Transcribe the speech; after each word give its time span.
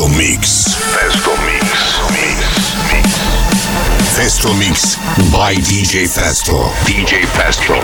Festo 0.00 0.16
Mix. 0.16 0.76
Festo 0.94 1.36
Mix. 1.44 1.64
Mix. 2.10 2.40
Mix. 2.90 3.08
Festo 4.16 4.54
Mix 4.54 4.96
by 5.30 5.54
DJ 5.60 6.08
Festo. 6.08 6.72
DJ 6.86 7.26
Festo. 7.26 7.74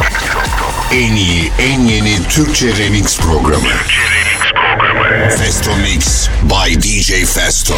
En 0.91 1.17
iyi, 1.17 1.53
en 1.59 1.81
yeni 1.81 2.29
Türkçe 2.29 2.77
remix 2.77 3.19
programı. 3.19 3.69
Türkçe 3.69 4.01
remix 4.01 4.53
programı. 4.53 5.31
Festo 5.31 5.77
Mix 5.77 6.29
by 6.43 6.75
DJ 6.81 7.25
Festo. 7.25 7.77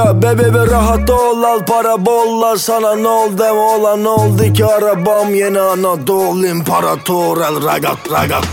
Ya 0.00 0.14
bebe 0.22 0.48
be 0.54 0.62
rahat 0.64 1.10
ol 1.12 1.44
al 1.44 1.60
para 1.68 1.96
bolla. 2.06 2.56
Sana 2.56 2.94
ne 2.94 3.08
oldu 3.08 3.38
deme 3.38 3.64
olan 3.72 4.04
oldu 4.04 4.52
ki? 4.52 4.64
Arabam 4.64 5.34
yeni 5.34 5.60
Anadolu 5.60 6.46
imparator 6.46 7.36
el 7.48 7.56
ragat 7.66 8.08
ragat 8.12 8.46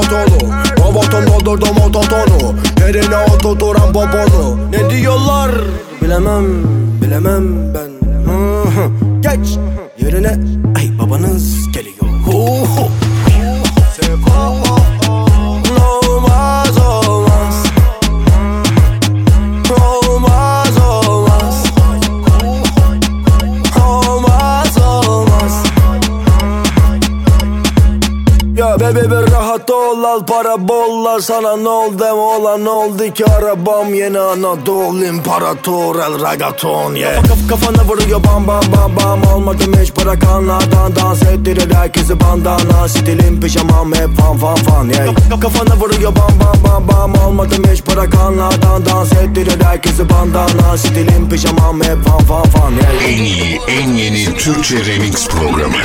robotonu 0.00 0.52
Robotum 0.78 1.26
doldurdum 1.26 1.76
ototonu 1.76 2.54
Derine 2.76 3.16
oturturan 3.16 3.92
poponu 3.92 4.58
Ne 4.72 4.90
diyorlar? 4.90 5.50
Bilemem 6.02 6.46
bilemem 7.02 7.74
ben 7.74 7.89
rahat 29.50 29.70
ol 29.70 30.04
al 30.04 30.24
para 30.24 30.56
bolla. 30.56 31.20
Sana 31.20 31.56
ne 31.56 31.68
oldu 31.68 31.98
deme 31.98 32.12
olan 32.12 32.64
ne 32.64 32.70
oldu 32.70 33.12
ki? 33.14 33.24
Arabam 33.24 33.94
yeni 33.94 34.18
Anadolu 34.18 35.04
imparator 35.04 35.96
el 35.96 36.24
ragaton 36.24 36.94
yeah. 36.94 37.22
Kaf 37.22 37.48
kafana 37.48 37.84
vuruyor 37.88 38.24
bam 38.24 38.46
bam 38.46 38.62
bam 38.72 38.96
bam. 38.96 39.34
Olmadım 39.34 39.72
hiç 39.82 39.96
bırakanlardan 39.96 40.96
dans 40.96 41.22
ettirir 41.22 41.74
herkesi 41.74 42.20
bandana. 42.20 42.88
Stilim 42.88 43.40
pijamam 43.40 43.92
hep 43.94 44.16
fan 44.20 44.38
fan 44.38 44.54
fan 44.54 44.88
yeah. 44.88 45.14
Kaf 45.14 45.40
kafana 45.40 45.76
vuruyor 45.80 46.16
bam 46.16 46.34
bam 46.40 46.64
bam 46.64 46.88
bam. 46.88 47.26
Olmadım 47.26 47.64
hiç 47.72 47.86
bırakanlardan 47.86 48.86
dans 48.86 49.12
ettirir 49.12 49.64
herkesi 49.64 50.10
bandana. 50.10 50.78
Stilim 50.78 51.28
pijamam 51.28 51.82
hep 51.82 52.04
fan 52.04 52.18
fan 52.18 52.42
fan 52.42 52.72
yeah. 52.72 53.08
En 53.08 53.22
iyi, 53.22 53.60
en 53.68 53.88
yeni 53.88 54.36
Türkçe 54.36 54.84
remix 54.84 55.28
programı. 55.28 55.76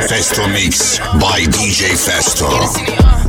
Festo 0.00 0.46
Mix 0.48 0.98
by 1.18 1.46
DJ 1.46 1.94
Festo. 1.96 3.21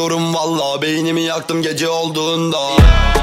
Aranıyorum 0.00 0.34
valla 0.34 0.82
beynimi 0.82 1.22
yaktım 1.22 1.62
gece 1.62 1.88
olduğunda 1.88 2.58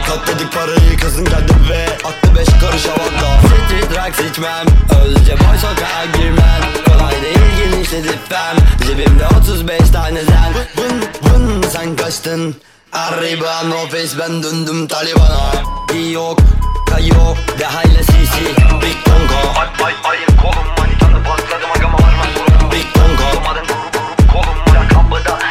Katladık 0.07 0.53
parayı 0.53 0.97
kızın 1.01 1.25
geldi 1.25 1.53
ve 1.69 1.85
attı 1.85 2.35
beş 2.37 2.47
karış 2.61 2.85
havada 2.85 3.39
Street 3.47 3.89
drugs 3.89 4.31
içmem 4.31 4.65
Özce 5.03 5.31
boy 5.31 5.57
sokağa 5.57 6.05
girmem 6.17 6.61
Kolay 6.85 7.21
değil 7.21 7.71
genişledi 7.71 8.19
fem 8.29 8.57
Cebimde 8.87 9.27
35 9.41 9.79
tane 9.93 10.23
zen 10.23 10.53
Vın 10.77 11.01
vın 11.23 11.61
sen 11.69 11.95
kaçtın 11.95 12.55
Arriba 12.93 13.63
no 13.63 13.87
face 13.89 14.19
ben 14.19 14.43
döndüm 14.43 14.87
Taliban'a 14.87 15.51
Yok 16.11 16.39
kayo 16.89 17.35
de 17.59 17.65
hayla 17.65 18.03
sisi 18.03 18.45
Big 18.81 19.05
Tonka 19.05 19.59
Ay 19.59 19.67
ay 19.83 19.93
ayın 20.03 20.37
kolum 20.41 20.67
manitanı 20.77 21.23
patladım 21.23 21.71
agama 21.75 21.97
varma 21.97 22.23
sorun 22.35 22.71
Big 22.71 22.93
Tonka 22.93 23.37
Olmadan 23.37 23.65
kolum 24.33 24.67
Beklerin 24.73 25.09
koyun 25.09 25.46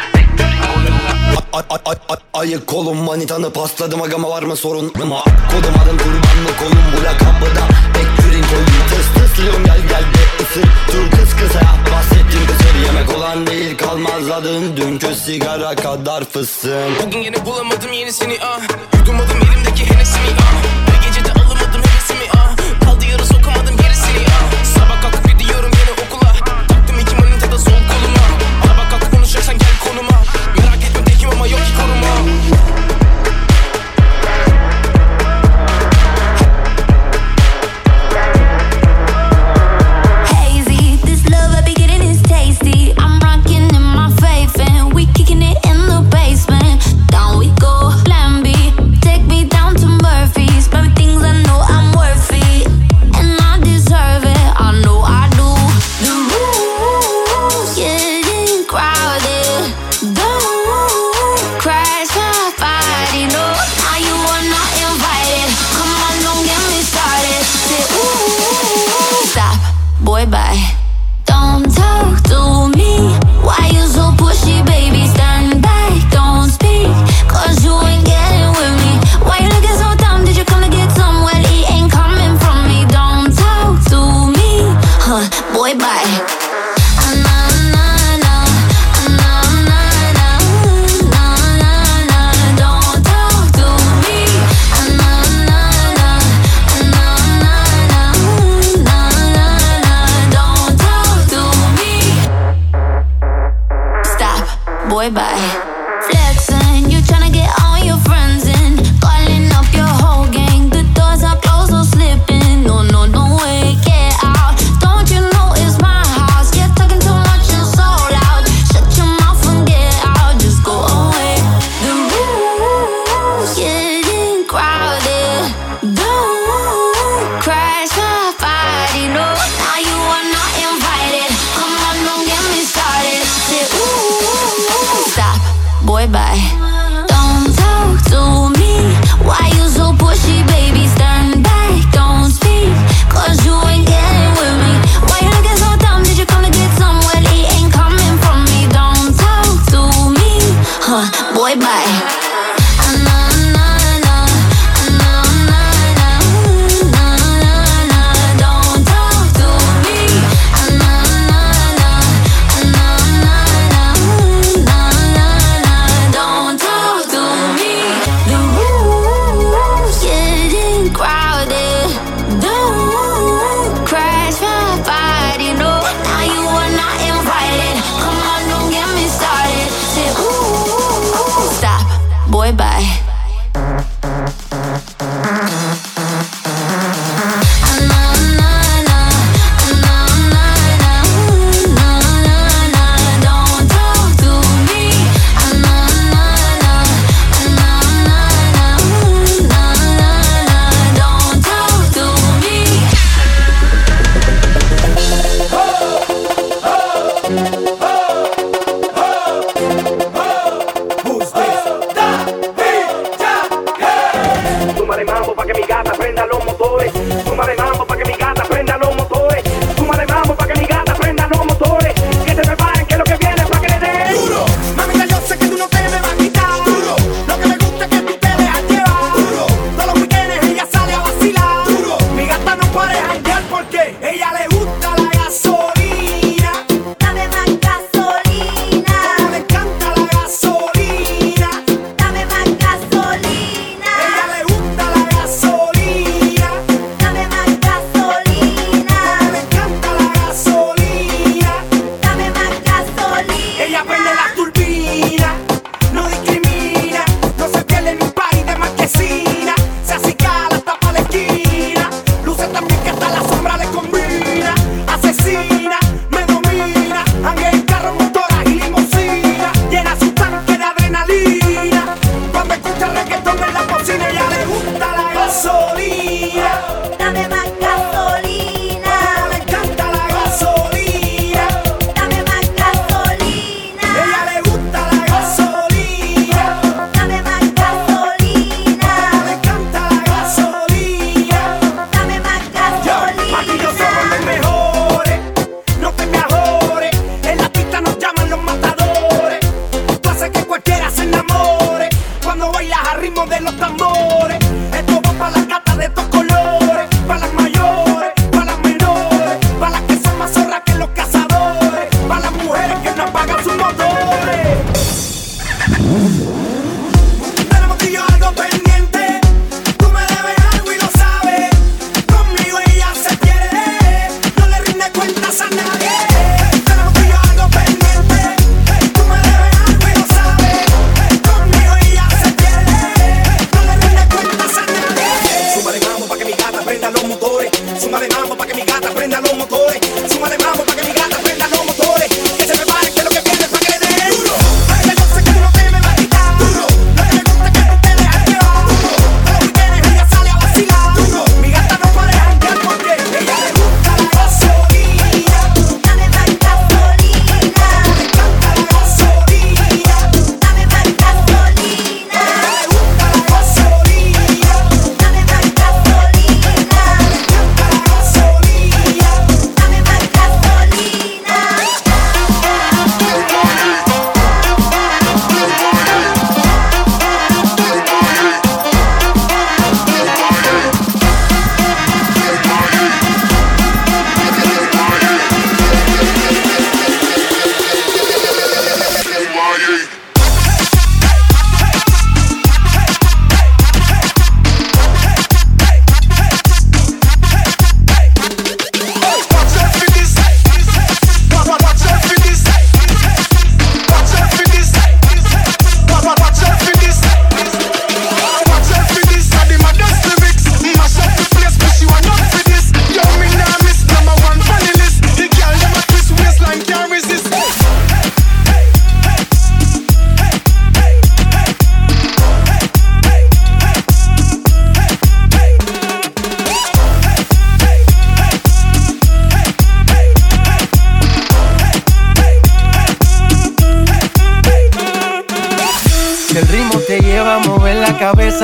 Ay 2.33 2.65
kolum 2.65 2.97
manitanı 2.97 3.53
pasladım 3.53 4.01
agama 4.01 4.29
var 4.29 4.43
mı 4.43 4.55
sorun? 4.55 4.93
Ama 5.03 5.23
Kodum 5.23 5.75
adım 5.83 5.97
kurban 5.97 6.37
mı 6.43 6.49
kolum? 6.59 6.83
Bu 6.97 7.03
lakabıda 7.03 7.67
Beklerin 7.95 8.43
koyun. 8.43 8.65
Tıs 8.65 9.13
tıslıyım 9.23 9.65
gel 9.65 9.81
gel 9.81 10.01
de 10.01 10.43
ısır. 10.43 10.63
Dur 10.63 11.11
kız 11.17 11.29
kısa 11.39 11.61
bahsettim 11.93 12.41
kısır 12.47 12.75
Yemek 12.85 13.17
olan 13.17 13.47
değil. 13.47 13.77
Kalmazladın 13.77 14.77
Dünkü 14.77 15.15
sigara 15.15 15.75
kadar 15.75 16.23
fısın. 16.25 16.91
Bugün 17.05 17.19
yine 17.19 17.45
bulamadım 17.45 17.93
yenisini 17.93 18.37
ah. 18.41 18.59
Yudumladım 18.99 19.37
elimdeki 19.37 19.56
Hennessy'mi 19.56 19.56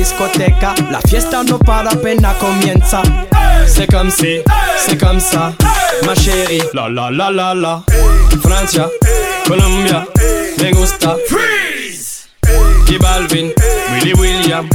Discoteca, 0.00 0.74
la 0.90 0.98
fiesta 1.02 1.42
no 1.44 1.58
para 1.58 1.90
apenas 1.90 2.34
comienza. 2.38 3.02
C'est 3.66 3.86
comme 3.86 4.10
si, 4.10 4.40
c'est 4.78 4.98
comme 4.98 5.20
ça, 5.20 5.52
ma 6.06 6.14
chérie. 6.14 6.62
La 6.72 6.88
la 6.88 7.10
la 7.10 7.30
la 7.30 7.54
la. 7.54 7.82
Francia, 8.42 8.88
Colombia, 9.46 10.06
me 10.58 10.72
gusta. 10.72 11.16
Freeze. 11.28 12.28
Y 12.88 12.96
Balvin, 12.96 13.52
Willy 13.92 14.14
William, 14.14 14.68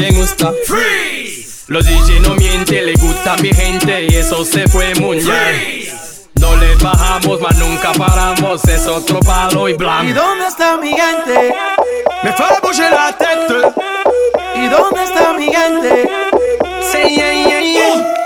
me 0.00 0.10
gusta. 0.10 0.52
Freeze. 0.66 1.64
Los 1.68 1.84
DJ 1.86 2.20
no 2.20 2.34
mienten, 2.34 2.84
le 2.86 2.94
gusta 2.94 3.36
mi 3.40 3.50
gente 3.54 4.06
y 4.10 4.16
eso 4.16 4.44
se 4.44 4.66
fue 4.66 4.94
muy 4.96 5.18
bien. 5.18 5.92
No 6.40 6.56
le 6.56 6.74
bajamos, 6.74 7.40
mas 7.40 7.56
nunca 7.56 7.92
paramos, 7.92 8.64
es 8.64 8.86
otro 8.88 9.20
palo 9.20 9.68
y 9.68 9.72
¿Y 9.72 9.74
blanco. 9.76 10.12
dónde 10.12 10.46
está 10.48 10.76
mi 10.76 10.90
gente? 10.90 11.54
Me 12.24 12.32
fait 12.32 12.60
bouger 12.62 12.90
la 12.90 13.12
tête. 13.16 13.72
¿Y 14.62 14.68
dónde 14.68 15.02
está 15.02 15.32
mi 15.32 15.52
gente? 15.52 16.08
Say 16.82 17.16
yeah, 17.16 17.32
yeah, 17.32 17.60
yeah. 17.60 18.21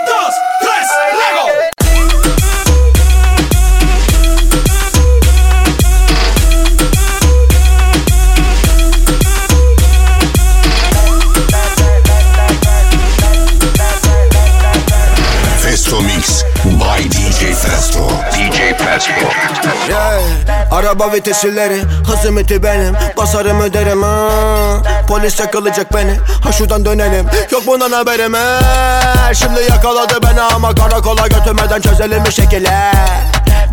Araba 20.77 21.13
vitesleri 21.13 21.81
Hazımeti 22.07 22.63
benim 22.63 22.93
Basarım 23.17 23.61
öderim 23.61 24.03
ha. 24.03 24.29
Polis 25.07 25.39
yakalayacak 25.39 25.93
beni 25.93 26.17
Ha 26.43 26.51
şuradan 26.51 26.85
dönelim 26.85 27.25
Yok 27.51 27.67
bundan 27.67 27.91
haberim 27.91 28.33
ha. 28.33 28.59
Şimdi 29.33 29.61
yakaladı 29.69 30.13
beni 30.23 30.41
ama 30.41 30.75
karakola 30.75 31.27
götürmeden 31.27 31.81
çözelim 31.81 32.25
bir 32.25 32.31
şekilde 32.31 32.69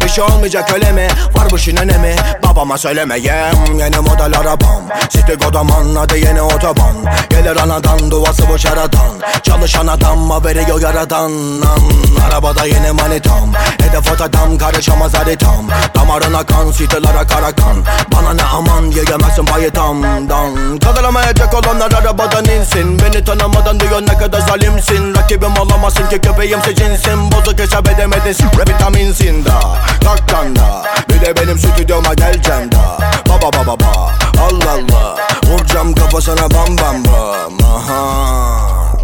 bir 0.05 0.09
şey 0.09 0.25
olmayacak 0.25 0.71
öyle 0.75 0.93
mi? 0.93 1.09
Var 1.35 1.51
bu 1.51 1.57
işin 1.57 1.77
önemi. 1.77 2.17
Babama 2.43 2.79
söylemeyem 2.79 3.55
Yeni 3.79 3.97
model 3.97 4.39
arabam 4.41 4.83
City 5.09 5.33
Godaman 5.33 5.95
adı 5.95 6.17
yeni 6.17 6.43
otoban. 6.43 6.97
Gelir 7.31 7.57
anadan 7.57 8.11
duvası 8.11 8.43
bu 8.49 8.59
şaradan 8.59 9.11
Çalışan 9.43 9.87
adam 9.87 10.45
veriyor 10.45 10.81
yaradan. 10.83 11.31
An, 11.63 11.83
Arabada 12.29 12.67
yeni 12.67 12.93
manitam. 12.93 13.53
Hedef 13.83 14.13
ot 14.13 14.21
adam 14.21 14.59
karışamaz 14.59 15.15
haritam. 15.15 15.67
Damarına 15.95 16.47
kan 16.47 16.71
sitelere 16.71 17.27
kara 17.31 17.53
kan 17.53 17.77
Bana 18.15 18.35
ne 18.35 18.43
aman 18.43 18.83
yiyemezsin 18.85 19.45
payı 19.45 19.71
tamdan 19.71 20.79
Kaldıramayacak 20.79 21.55
olanlar 21.55 21.93
arabadan 21.93 22.45
insin. 22.45 22.99
Beni 22.99 23.25
tanımadan 23.25 23.81
diyor 23.81 24.03
ne 24.03 24.19
kadar 24.19 24.41
zalimsin. 24.41 25.15
Rakibim 25.15 25.59
olamazsın 25.59 26.09
ki 26.09 26.21
köpeğimse 26.21 26.75
cinsin 26.75 27.33
Bozuk 27.33 27.59
hesap 27.59 27.89
edemedin 27.89 28.35
vitaminsin 28.69 29.45
da 29.45 29.61
Kalktan 30.05 30.57
da 30.57 30.85
Bir 31.09 31.21
de 31.21 31.37
benim 31.37 31.59
stüdyoma 31.59 32.15
geleceğim 32.15 32.73
da. 32.73 32.99
Baba 33.29 33.53
baba 33.53 33.67
baba. 33.67 34.13
Allah 34.41 34.71
Allah. 34.71 35.17
Vuracağım 35.47 35.95
kafasına 35.95 36.51
bam 36.51 36.79
bam 36.79 37.05
bam. 37.05 37.71
Aha. 37.77 38.97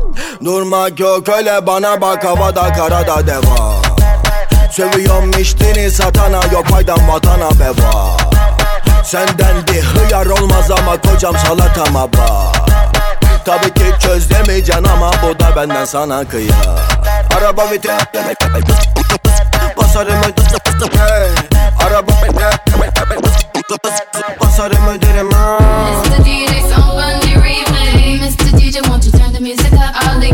Durmak 0.45 1.01
yok 1.01 1.29
öyle 1.29 1.67
bana 1.67 2.01
bak 2.01 2.25
havada 2.25 2.73
karada 2.73 3.27
deva. 3.27 3.75
Seviyorum 4.73 5.31
içtiğini 5.39 5.91
satana 5.91 6.41
yok 6.53 6.67
faydan 6.67 7.09
vatana 7.09 7.51
beva. 7.51 8.17
Senden 9.11 9.67
bir 9.67 9.83
hıyar 9.83 10.27
olmaz 10.27 10.71
ama 10.71 11.01
kocam 11.01 11.35
salatama 11.39 12.13
bak 12.13 12.57
Tabii 13.45 13.75
ki 13.75 13.85
çözlemeyeceksin 14.01 14.85
ama 14.85 15.11
bu 15.23 15.41
da 15.41 15.57
benden 15.57 15.85
sana 15.85 16.25
kıya 16.25 16.77
Araba 17.39 17.71
vites 17.71 17.93
Mr. 25.59 26.23
DJ, 26.23 26.63
someone 26.71 27.19
replay. 27.43 28.19
Mr. 28.23 28.55
DJ, 28.55 28.89
won't 28.89 29.05
you 29.05 29.11
turn 29.11 29.33
the 29.33 29.41
music 29.41 29.73
up? 29.73 29.91
All 30.07 30.21
the 30.21 30.31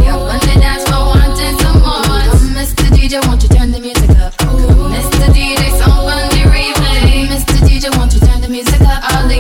dance 0.61 0.85
wanting 0.91 1.57
some 1.61 1.81
more. 1.81 2.05
Mr. 2.53 2.85
DJ, 2.93 3.25
won't 3.27 3.43
you 3.43 3.49
turn 3.49 3.73
the 3.73 3.81
music 3.81 4.11
up? 4.21 4.35
Mr. 4.93 5.27
DJ, 5.33 5.73
replay. 6.53 7.27
Mr. 7.27 7.57
DJ, 7.65 7.97
won't 7.97 8.13
you 8.13 8.21
turn 8.21 8.43
the 8.43 8.49
music 8.49 8.81
up? 8.83 9.03
All 9.11 9.27
the 9.27 9.39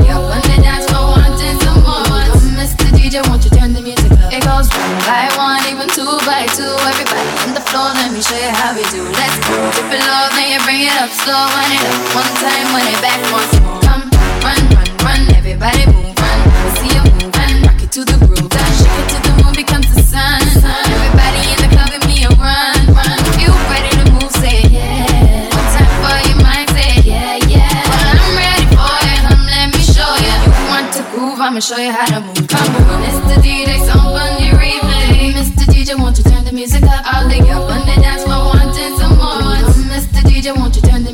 dance 0.64 0.90
wanting 0.92 1.60
some 1.60 1.82
more. 1.84 2.24
Mr. 2.56 2.88
DJ, 2.96 3.20
won't 3.28 3.44
you 3.44 3.50
turn 3.50 3.74
the 3.74 3.82
music 3.82 4.12
up? 4.12 4.32
It 4.32 4.42
goes 4.44 4.68
one 4.72 4.96
by 5.04 5.28
one, 5.36 5.60
even 5.68 5.88
two 5.90 6.08
by 6.24 6.46
two. 6.56 6.72
Everybody 6.88 7.28
on 7.44 7.52
the 7.52 7.60
floor, 7.68 7.92
let 8.00 8.12
me 8.12 8.22
show 8.22 8.38
you 8.40 8.50
how 8.56 8.72
we 8.72 8.82
do. 8.88 9.15
It 9.56 10.04
low, 10.04 10.28
then 10.36 10.52
you 10.52 10.60
bring 10.68 10.84
it 10.84 10.92
up 11.00 11.08
slow. 11.08 11.32
Wind 11.32 11.72
it 11.72 11.80
up 11.88 11.96
one 12.12 12.32
time, 12.44 12.66
wind 12.76 12.92
it 12.92 13.00
back 13.00 13.16
once 13.32 13.56
more. 13.64 13.80
Come, 13.88 14.04
run, 14.44 14.60
run, 14.76 14.88
run, 15.00 15.20
everybody 15.32 15.80
move, 15.88 16.12
run. 16.12 16.38
We 16.60 16.68
see 16.76 16.92
you 16.92 17.00
move, 17.16 17.32
run, 17.32 17.64
rock 17.64 17.80
it 17.80 17.90
to 17.96 18.04
the 18.04 18.20
groove. 18.20 18.52
Then 18.52 18.68
shake 18.76 18.92
it 19.00 19.06
till 19.08 19.22
the 19.24 19.32
moon 19.40 19.54
becomes 19.56 19.88
the 19.96 20.04
sun. 20.04 20.44
Everybody 20.44 21.40
in 21.56 21.58
the 21.64 21.70
club, 21.72 21.88
give 21.88 22.04
me 22.04 22.28
a 22.28 22.32
run, 22.36 22.76
run. 22.92 23.16
You 23.40 23.48
ready 23.72 23.92
to 23.96 24.04
move? 24.12 24.28
Say 24.28 24.60
yeah. 24.68 25.48
One 25.48 25.68
time 25.72 25.88
for 26.04 26.16
your 26.28 26.36
mind, 26.44 26.68
say 26.76 27.00
yeah, 27.08 27.40
yeah. 27.48 27.80
Well, 27.88 28.12
I'm 28.12 28.36
ready 28.36 28.66
for 28.76 28.92
you. 29.08 29.16
Come, 29.24 29.44
let 29.48 29.72
me 29.72 29.80
show 29.80 30.12
you. 30.20 30.36
You 30.36 30.52
want 30.68 30.92
to 31.00 31.02
groove? 31.16 31.40
I'ma 31.40 31.64
show 31.64 31.80
you 31.80 31.96
how 31.96 32.04
to 32.12 32.20
move. 32.20 32.44
Come 32.44 32.76
on, 32.92 33.08
Mr. 33.08 33.40
DJ, 33.40 33.80
someone 33.88 34.36
you 34.36 34.52
replay. 34.52 35.32
Mr. 35.32 35.64
DJ, 35.64 35.96
won't 35.96 36.20
you 36.20 36.28
turn 36.28 36.44
the 36.44 36.52
music 36.52 36.84
up? 36.84 37.08
All 37.08 37.24
the 37.24 37.40
girls 37.40 37.72
on 37.72 37.88
DJ, 40.46 40.56
won't 40.56 40.76
you 40.76 40.82
turn 40.82 41.05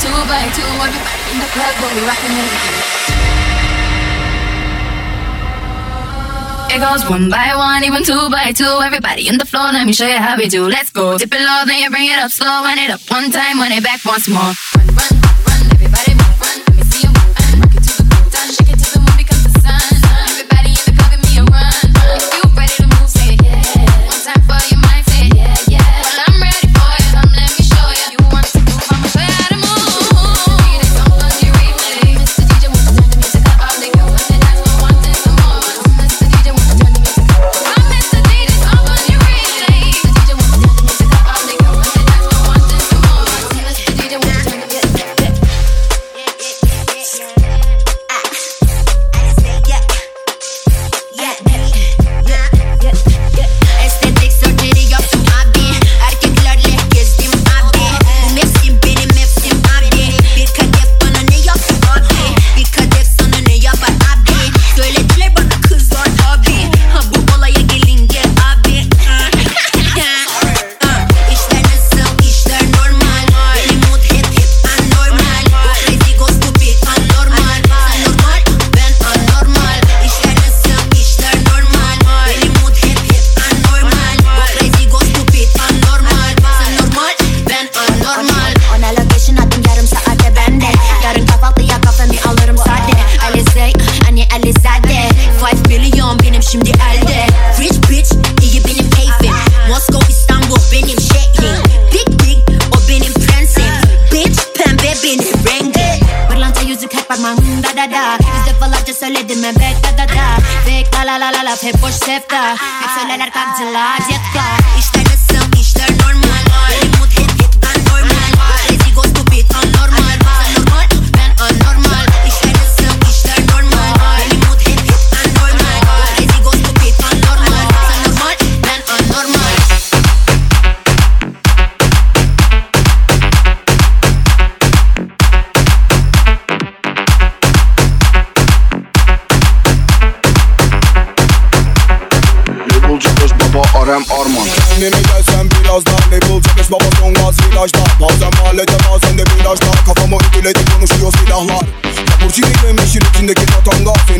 two 0.00 0.18
by 0.30 0.44
two. 0.54 0.62
Everybody 0.62 1.22
in 1.32 1.38
the 1.42 1.50
club 1.54 1.74
will 1.82 1.94
be 1.94 2.02
rocking 2.06 2.34
it. 2.38 3.18
It 6.70 6.80
goes 6.80 7.08
one 7.08 7.30
by 7.30 7.56
one, 7.56 7.82
even 7.82 8.04
two 8.04 8.28
by 8.30 8.52
two. 8.52 8.78
Everybody 8.84 9.26
in 9.26 9.38
the 9.38 9.46
floor, 9.46 9.72
let 9.72 9.86
me 9.86 9.92
show 9.92 10.06
you 10.06 10.18
how 10.18 10.36
we 10.36 10.48
do. 10.48 10.68
Let's 10.68 10.90
go. 10.90 11.16
Dip 11.18 11.32
it 11.32 11.40
low, 11.40 11.64
then 11.66 11.82
you 11.82 11.90
bring 11.90 12.10
it 12.10 12.18
up 12.18 12.30
slow. 12.30 12.62
Wind 12.62 12.78
it 12.78 12.90
up 12.90 13.00
one 13.10 13.30
time, 13.30 13.58
wind 13.58 13.72
it 13.72 13.82
back 13.82 14.04
once 14.04 14.28
more. 14.28 14.52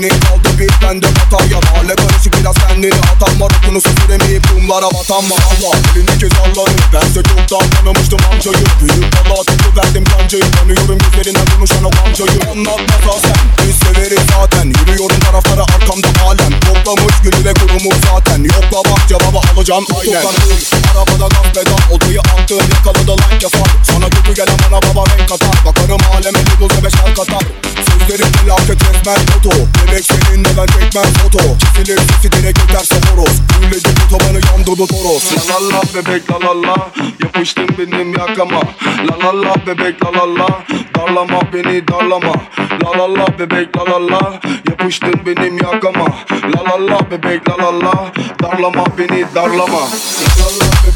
Tatanga 0.08 0.18
Senin 0.18 0.20
kaldı 0.20 0.58
bir 0.58 0.86
bende 0.86 1.06
batarya 1.06 1.60
Mahalle 1.60 1.96
karışık 1.96 2.40
biraz 2.40 2.54
kendini 2.54 2.94
atan 2.94 3.40
var 3.40 3.52
Okunusu 3.62 3.88
süremeyip 4.00 4.48
kumlara 4.48 4.86
batan 4.86 5.24
mı 5.24 5.34
Allah 5.34 5.76
elindeki 5.96 6.28
zalları 6.36 6.76
Bense 6.92 7.22
çoktan 7.22 7.70
tanımıştım 7.70 8.18
amcayı. 8.32 8.64
Büyük 8.80 9.12
bala 9.30 9.42
tutu 9.44 9.76
verdim 9.76 10.04
kancayı. 10.04 10.50
Tanıyorum 10.52 10.98
gözlerinden 10.98 11.46
konuşan 11.56 11.84
o 11.84 11.90
amcayı. 12.06 12.40
Anlatmasa 12.50 13.20
sen 13.22 13.66
biz 13.66 13.76
severiz 13.76 14.20
zaten. 14.32 14.66
Yürüyorum 14.66 15.20
taraflara 15.20 15.62
arkamda 15.62 16.08
alem. 16.26 16.60
Toplamış 16.60 17.14
gülü 17.22 17.44
ve 17.44 17.54
kurumuş 17.54 17.96
zaten. 18.12 18.44
Yokla 18.44 18.90
bak 18.90 19.08
cevabı 19.08 19.38
alacağım. 19.54 19.84
Aynen. 20.00 20.22
Sokak 20.22 20.34
arabada 20.98 21.28
gaz 21.28 21.52
pedal 21.54 21.78
Odayı 21.92 22.20
attım 22.20 22.58
yakaladı 22.74 23.12
like 23.12 23.46
yapar. 23.46 23.70
Sana 23.82 24.10
kötü 24.10 24.34
gelen 24.34 24.58
bana 24.70 24.82
baba 24.82 25.04
renk 25.10 25.28
katar 25.28 25.56
Bakarım 25.66 26.00
aleme 26.14 26.38
Lidl 26.38 26.76
ve 26.76 26.84
beşer 26.84 27.14
katar. 27.14 27.42
Sözlerim 27.88 28.32
felaket 28.32 28.82
resmen 28.82 29.26
foto 29.26 29.50
Bebek 29.50 30.04
seninle 30.04 30.48
ben 30.56 30.66
çekmem 30.66 31.12
foto 31.12 31.38
Kesilir 31.78 31.98
sesi 31.98 32.32
direkt 32.32 32.58
öterse 32.64 32.94
horoz. 32.94 33.42
Gülledik 33.60 33.98
otobanı 34.06 34.40
yandırdı 34.46 34.86
toros. 34.86 35.24
La 35.48 35.54
la 35.54 35.68
la 35.68 35.82
bebek 35.94 36.30
la 36.30 36.40
la 36.40 36.62
la. 36.62 36.90
Yapıştın 37.24 37.68
benim 37.78 38.12
yakama. 38.18 38.62
La 39.08 39.26
la 39.26 39.42
la 39.42 39.66
bebek 39.66 40.04
la 40.04 40.12
la 40.12 40.34
la. 40.38 40.48
Darlama 40.96 41.40
beni 41.52 41.88
darlama. 41.88 42.34
La 42.84 42.98
la 42.98 43.14
la 43.14 43.38
bebek 43.38 43.76
la 43.76 43.84
la 43.84 44.10
la. 44.10 44.40
Yapıştın 44.68 45.14
benim 45.26 45.58
yakama. 45.58 46.06
La 46.54 46.64
la 46.64 46.86
la 46.90 47.10
bebek 47.10 47.48
la 47.48 47.56
la 47.58 47.80
la. 47.80 48.12
Darlama 48.42 48.84
beni 48.98 49.24
darlama. 49.34 49.80
La 50.38 50.44
la 50.44 50.66
la 50.66 50.87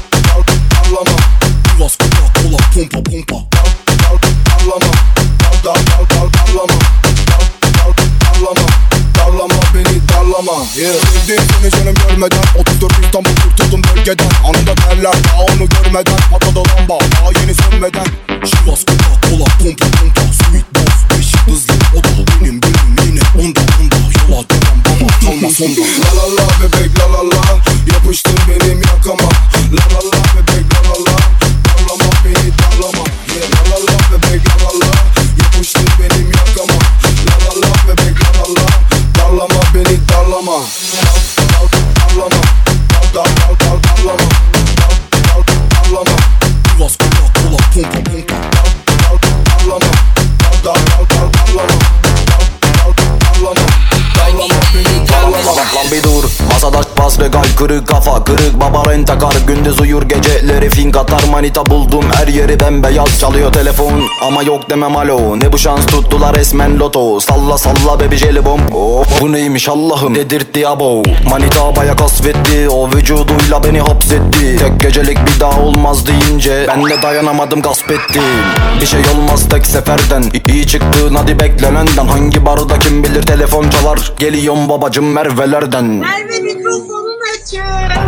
dal 8.45 9.04
darlama 9.17 9.61
beni 9.73 9.95
darlama. 10.09 10.57
Yeah. 10.77 10.93
Sevdim 11.27 11.47
seni 11.61 11.71
canım 11.71 11.95
görmeden 12.09 12.43
34 12.59 12.93
İstanbul 13.05 13.35
kurtuldum 13.43 13.81
bölgeden. 13.83 14.29
Anında 14.43 14.75
terler 14.75 15.13
daha 15.23 15.41
onu 15.41 15.69
görmeden 15.69 16.19
Patladı 16.31 16.59
lamba. 16.59 16.97
Daha 17.11 17.29
yeni 17.41 17.53
sönmeden. 17.53 18.05
Şivas 18.29 18.85
Coca 18.85 19.13
Cola 19.29 19.45
pumpa 19.59 19.85
pumpa 19.97 20.21
Sweet 20.21 20.67
boss 20.75 20.97
beş 21.11 21.33
yıldızlı 21.33 21.73
O 21.95 22.03
da. 22.03 22.09
Benim 22.41 22.61
benim 22.61 22.95
yine 23.05 23.21
onda 23.35 23.59
onda. 23.81 23.95
Yola 24.15 24.43
devam 24.49 24.79
baba 24.85 25.07
kalma 25.25 25.49
sonda 25.49 25.81
La 25.81 26.11
la 26.17 26.25
la 26.37 26.47
bebek 26.59 26.99
la 26.99 27.13
la 27.13 27.21
la. 27.29 27.41
Yapıştın 27.93 28.35
benim 28.47 28.81
yakama. 28.81 29.29
La 29.75 29.85
la 29.93 30.01
la 30.11 30.19
bebek 30.35 30.65
la 30.73 30.89
la 30.89 31.11
la 31.11 31.34
darlama 40.55 40.95
Masada 56.55 56.81
bas 56.97 57.19
regal 57.19 57.43
kırık 57.57 57.87
kafa 57.87 58.23
Kırık. 58.23 58.59
Baba 58.61 58.91
rentakar 58.91 59.35
Gündüz 59.47 59.79
uyur 59.79 60.03
geceleri 60.03 60.69
fink 60.69 60.97
atar 60.97 61.23
Manita 61.31 61.65
buldum 61.65 62.05
her 62.13 62.27
yeri 62.27 62.59
bembeyaz 62.59 63.19
Çalıyor 63.19 63.53
telefon 63.53 63.93
ama 64.27 64.43
yok 64.43 64.69
demem 64.69 64.95
alo. 64.95 65.39
Ne 65.39 65.53
bu 65.53 65.57
şans? 65.57 65.85
Tuttular 65.85 66.35
resmen 66.35 66.79
loto. 66.79 67.19
Salla 67.19 67.57
salla 67.57 67.99
bebi 67.99 68.17
jelibon 68.17 68.59
oh, 68.73 69.05
Bu 69.21 69.31
neymiş 69.31 69.69
Allah'ım? 69.69 70.15
Dedirtti 70.15 70.67
abo. 70.67 71.03
Manita 71.29 71.75
baya 71.75 71.95
kasvetti. 71.95 72.69
O 72.69 72.91
vücuduyla 72.91 73.63
beni 73.63 73.79
hapsetti. 73.81 74.57
Tek 74.57 74.79
gecelik 74.79 75.17
bir 75.27 75.39
daha 75.39 75.61
olmaz 75.61 76.07
deyince 76.07 76.65
Ben 76.67 76.85
de 76.85 77.01
dayanamadım 77.01 77.61
gasp 77.61 77.91
ettim. 77.91 78.23
Bir 78.81 78.85
şey 78.85 79.01
olmaz 79.15 79.49
tek 79.49 79.65
seferden. 79.65 80.23
İyi 80.47 80.67
çıktın 80.67 81.15
hadi 81.15 81.39
beklenenden 81.39 82.07
Hangi 82.07 82.45
barda 82.45 82.79
kim 82.79 83.03
bilir 83.03 83.21
telefon 83.21 83.69
çalar? 83.69 84.13
Geliyorum 84.19 84.69
babacım 84.69 85.05
Merve'lerden. 85.11 85.85
Merve 85.85 86.45
microphone 86.63 87.04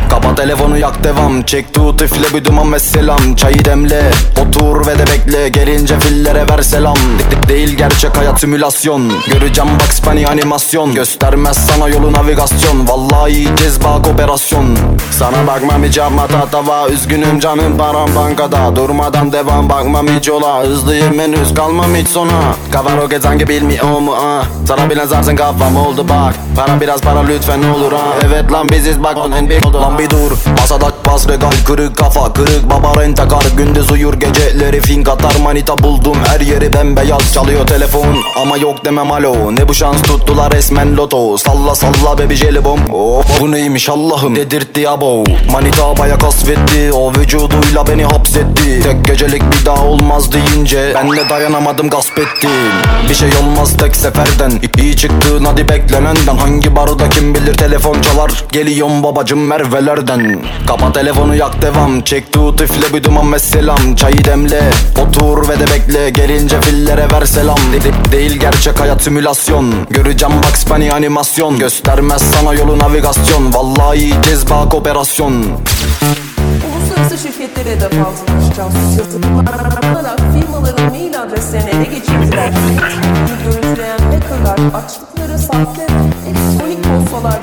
Kapa 0.10 0.36
telefonu 0.36 0.78
yak 0.78 1.04
devam. 1.04 1.44
Çek 1.44 1.74
tut 1.74 2.02
üfle 2.02 2.38
bir 2.40 2.46
duman 2.46 2.74
ve 2.74 2.80
selam. 2.80 3.36
Çayı 3.36 3.66
demle 3.66 4.12
otur 4.42 4.88
ve 4.88 5.00
de 5.00 5.04
bekle. 5.08 5.50
Gelince 5.50 6.00
fillere 6.00 6.46
ver 6.50 6.62
selam. 6.62 6.96
De- 6.96 7.32
de- 7.32 7.48
Değil 7.48 7.78
gerçek 7.78 8.18
hayat 8.18 8.40
simülasyon. 8.40 9.12
Göreceğim 9.32 9.70
Bugs 9.80 10.06
Bunny 10.06 10.26
animasyon. 10.28 10.94
Göstermez 10.94 11.58
sana 11.58 11.88
yolu 11.88 12.14
navigasyon. 12.14 12.88
Vallahi 12.88 13.32
yiyeceğiz 13.34 13.84
bak 13.84 14.08
operasyon. 14.08 14.78
Sana 15.12 15.48
bakmam 15.48 15.84
hiç 15.84 15.98
yapma 15.98 16.28
tatava 16.28 16.88
Üzgünüm 16.90 17.40
canım 17.40 17.78
param 17.78 18.16
bankada. 18.16 18.76
Durmadan 18.76 19.32
devam 19.32 19.70
bakmam 19.70 20.08
hiç 20.08 20.28
yola 20.28 20.60
Hızlıyım 20.64 21.20
henüz 21.20 21.54
kalmam 21.54 21.96
hiç 21.96 22.08
sona. 22.08 22.32
Kafa 22.72 22.98
roket 22.98 23.24
sanki 23.24 23.48
bilmiyor 23.48 24.00
mu 24.00 24.16
ah 24.22 24.44
Sana 24.68 24.90
bir 24.90 24.98
nazarsın 24.98 25.36
kafam 25.36 25.76
oldu 25.78 26.06
bak. 26.10 26.34
Para 26.56 26.82
biraz 26.82 27.02
para 27.02 27.20
lütfen 27.20 27.64
olur 27.64 27.92
ha? 27.92 28.06
Evet 28.26 28.52
lan 28.52 28.70
biziz 28.70 29.04
bak 29.04 29.07
on 29.16 29.32
en 29.32 29.50
big 29.50 29.66
oldu 29.66 29.82
Lan 29.82 29.98
bir 29.98 30.10
dur. 30.10 30.32
Masada 30.60 30.92
bas 31.06 31.28
regal 31.28 31.52
kırık 31.66 31.98
kafa 31.98 32.34
Kırık 32.34 32.70
baba 32.70 33.02
rentakar 33.02 33.46
Gündüz 33.58 33.92
uyur 33.92 34.14
geceleri 34.14 34.82
fink 34.82 35.10
atar 35.10 35.36
Manita 35.44 35.78
buldum 35.78 36.18
her 36.28 36.40
yeri 36.40 36.74
bembeyaz 36.74 37.34
Çalıyor 37.34 37.68
telefon 37.68 38.18
ama 38.42 38.58
yok 38.58 38.86
demem 38.86 39.12
alo. 39.12 39.56
Ne 39.56 39.68
bu 39.68 39.74
şans? 39.74 40.02
Tuttular 40.02 40.52
resmen 40.54 40.98
loto. 40.98 41.38
Salla 41.38 41.76
salla 41.76 42.18
bebi 42.18 42.36
jelibon 42.36 42.80
oh, 42.94 43.24
Bu 43.42 43.52
neymiş 43.52 43.90
Allah'ım? 43.90 44.36
Dedirtti 44.36 44.90
abo. 44.90 45.24
Manita 45.52 45.98
baya 45.98 46.18
kasvetti. 46.18 46.94
O 46.94 47.14
vücuduyla 47.14 47.88
beni 47.88 48.06
hapsetti. 48.06 48.84
Tek 48.84 49.06
gecelik 49.06 49.44
bir 49.52 49.66
daha 49.66 49.86
olmaz 49.86 50.32
deyince 50.32 50.92
Ben 50.96 51.12
de 51.12 51.30
dayanamadım 51.30 51.90
gasp 51.90 52.20
ettim. 52.20 52.50
Bir 53.10 53.16
şey 53.16 53.30
olmaz 53.44 53.78
tek 53.78 53.96
seferden. 53.96 54.52
İyi 54.78 54.96
çıktın 54.96 55.46
hadi 55.46 55.70
beklenenden 55.70 56.38
Hangi 56.38 56.76
barda 56.76 57.10
kim 57.10 57.36
bilir 57.36 57.54
telefon 57.54 58.02
çalar. 58.02 58.44
Geliyorum 58.52 58.97
babacım 59.04 59.48
Merve'lerden. 59.48 60.40
Kapa 60.68 60.92
telefonu 60.94 61.36
yak 61.36 61.62
devam. 61.62 62.02
Çek 62.02 62.34
tut 62.34 62.62
üfle 62.62 62.94
bir 62.98 63.04
duman 63.04 63.34
ve 63.34 63.40
selam. 63.40 63.96
Çayı 63.96 64.26
demle 64.26 64.62
otur 65.08 65.50
ve 65.50 65.60
de 65.60 65.66
bekle. 65.74 66.10
Gelince 66.10 66.62
fillere 66.62 67.08
ver 67.14 67.26
selam. 67.26 67.58
De- 67.58 68.12
Değil 68.12 68.40
gerçek 68.40 68.80
hayat 68.80 69.02
simülasyon. 69.04 69.74
Göreceğim 69.90 70.36
Bugs 70.38 70.70
Bunny 70.70 70.92
animasyon. 70.92 71.60
Göstermez 71.60 72.22
sana 72.22 72.54
yolu 72.54 72.80
navigasyon. 72.80 73.54
Vallahi 73.54 74.00
yiyeceğiz 74.00 74.50
bak 74.50 74.74
operasyon. 74.76 75.34
Uluslararası 76.76 77.18
şirketlere 77.18 77.70
hedef 77.76 77.92
altına 77.94 78.38
alacağız. 78.46 78.74
Sırtıklanarak 78.96 80.20
firmaların 80.34 80.90
mail 80.92 81.22
adreslerine 81.22 81.70
ele 81.70 81.84
geçirdiler. 81.84 82.52
Görüntüleyen 83.46 83.98
hackerlar 84.00 84.60
açtıkları 84.84 85.40
sahte 85.40 85.88
elektronik 86.28 86.84
postalar 86.84 87.40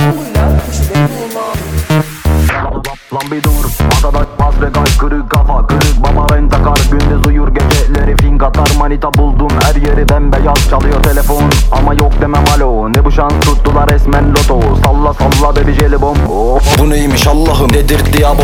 bir 3.34 3.42
dur 3.42 3.84
Masada 3.90 4.26
bas 4.40 4.54
regal 4.62 4.98
kırık 4.98 5.30
kafa 5.30 5.66
Kırık 5.66 5.96
baba 5.98 6.34
rentakar 6.34 6.78
Gündüz 6.90 7.26
uyur 7.26 7.48
geceleri 7.48 8.16
fink 8.16 8.42
atar 8.42 8.68
Harita 8.78 9.14
buldum 9.14 9.48
her 9.62 9.74
yeri 9.74 10.08
bembeyaz 10.08 10.70
Çalıyor 10.70 11.02
telefon 11.02 11.42
ama 11.72 11.94
yok 11.94 12.12
demem 12.20 12.44
alo 12.56 12.88
Ne 12.92 13.04
bu 13.04 13.12
şans 13.12 13.32
tuttular 13.40 13.90
resmen 13.90 14.30
loto 14.30 14.60
Salla 14.84 15.14
salla 15.14 15.56
baby 15.56 15.72
jelibon 15.72 16.16
Of. 16.30 16.78
Bu 16.78 16.90
neymiş 16.90 17.26
Allah'ım 17.26 17.72
dedirtti 17.72 18.26
abo 18.26 18.42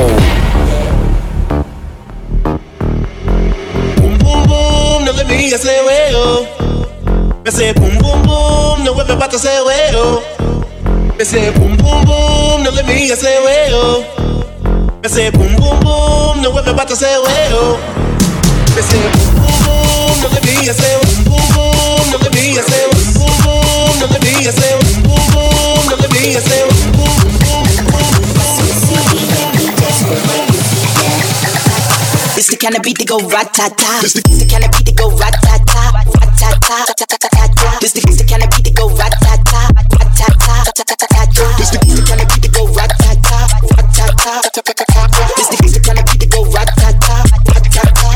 Boom 3.97 4.21
boom 4.21 4.49
boom, 4.49 5.07
no 5.07 5.13
le 5.13 5.25
vi 5.29 5.55
ese 5.55 5.83
huevo. 5.83 6.45
Ese 7.47 7.75
boom 7.77 8.01
boom 8.01 8.23
boom, 8.25 8.85
no 8.87 8.95
vuelve 8.95 9.19
para 9.19 9.37
ese 9.37 9.49
huevo. 9.49 10.23
Ese 11.19 11.53
boom 11.57 11.77
boom 11.79 12.05
boom, 12.07 12.65
no 12.65 12.71
le 12.71 12.83
vi 12.83 13.13
ese 13.13 13.29
huevo. 13.41 14.30
Me 15.03 15.09
say 15.09 15.31
boom 15.31 15.57
boom 15.57 15.81
boom, 15.81 16.43
no 16.43 16.53
every 16.59 16.75
battle 16.75 16.95
say 16.97 17.17
way 17.25 17.49
oh. 17.57 17.81
Me 18.77 18.83
say 18.85 19.01
boom 19.01 19.33
boom 19.41 19.57
boom, 19.65 20.17
no 20.21 20.29
every 20.37 20.53
I 20.69 20.77
say 20.77 20.93
boom 21.01 21.25
boom 21.25 21.41
boom, 21.57 22.05
no 22.13 22.17
every 22.21 22.53
I 22.53 22.61
say 22.61 22.85
boom 22.93 23.09
boom 23.17 23.33
boom, 23.41 23.97
no 23.97 24.05
every 24.13 24.45
I 24.45 24.53
say 24.53 24.77
boom 24.77 25.01
boom 25.09 25.25
boom, 25.33 25.89
no 25.89 25.97
every 26.05 26.37
I 26.37 26.41
say 26.45 26.61
boom 26.69 26.93
boom 26.93 27.17
boom 27.41 27.65
boom 27.65 27.89
boom 27.89 28.29
boom. 28.29 28.61
It's 32.37 32.49
the 32.49 32.57
kind 32.57 32.77
of 32.77 32.83
beat 32.83 32.99
that 32.99 33.09
go 33.09 33.19
ratata. 33.21 34.01
This 34.05 34.13
the, 34.17 34.23
the 34.25 34.45
kind 34.49 34.65
of 34.65 34.71
beat 34.73 34.85
that 34.85 34.97
go 34.97 35.09
ratata, 35.17 35.97
ratata, 36.13 36.77
ratata. 36.93 37.81
This 37.81 37.93
the, 37.93 38.01
kind 38.29 38.45
of 38.45 38.49
beat 38.53 38.65
that 38.65 38.77
go 38.77 38.89
ratata, 38.89 39.61
ratata, 39.97 40.61
ratata. 40.77 41.45
This 41.57 41.71
the, 41.73 41.79
kind 42.09 42.21
of 42.21 42.29
beat 42.33 42.43
that 42.45 42.53
go 42.53 42.65
ratata, 42.73 43.49
ratata, 43.77 44.41
ratata. 44.57 44.90
This 45.41 45.73
the 45.73 45.81
kind 45.81 45.97
of 45.97 46.05
beat 46.05 46.21
that 46.21 46.29
go 46.29 46.45
rat-ta-ta. 46.53 47.25
Rat-ta-ta. 47.49 48.13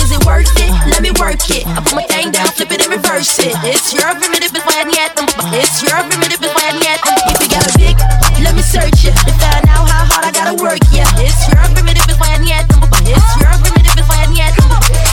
Is 0.00 0.08
it 0.08 0.24
worth 0.24 0.48
it? 0.56 0.72
Let 0.88 1.04
me 1.04 1.12
work 1.20 1.36
it. 1.52 1.68
I 1.68 1.84
put 1.84 2.00
my 2.00 2.06
thing 2.08 2.32
down, 2.32 2.48
flip 2.56 2.72
it 2.72 2.80
and 2.80 2.88
reverse 2.88 3.36
it. 3.44 3.52
It's 3.60 3.92
your 3.92 4.08
primitive, 4.16 4.56
it's 4.56 4.64
why 4.64 4.80
I 4.80 4.88
need 4.88 5.12
them. 5.16 5.28
It's 5.52 5.84
your 5.84 6.00
primitive, 6.00 6.40
it's 6.40 6.54
why 6.56 6.64
I 6.64 6.80
need 6.80 6.96
them. 7.04 7.16
If 7.28 7.44
you 7.44 7.48
got 7.52 7.68
a 7.68 7.72
big, 7.76 7.96
let 8.40 8.56
me 8.56 8.64
search 8.64 9.04
it. 9.04 9.12
To 9.12 9.32
find 9.36 9.68
out 9.68 9.84
how 9.84 10.08
hard 10.08 10.24
I 10.24 10.32
gotta 10.32 10.56
work, 10.56 10.80
yeah. 10.96 11.08
It's 11.20 11.44
your 11.52 11.60
primitive, 11.76 12.08
it's 12.08 12.16
why 12.16 12.32
I 12.32 12.40
need 12.40 12.64
them. 12.72 12.80
It's 13.04 13.30
your 13.36 13.52
primitive, 13.60 13.92
it's 13.92 14.08
why 14.08 14.24
I 14.24 14.28
need 14.32 14.48
them. 14.56 14.68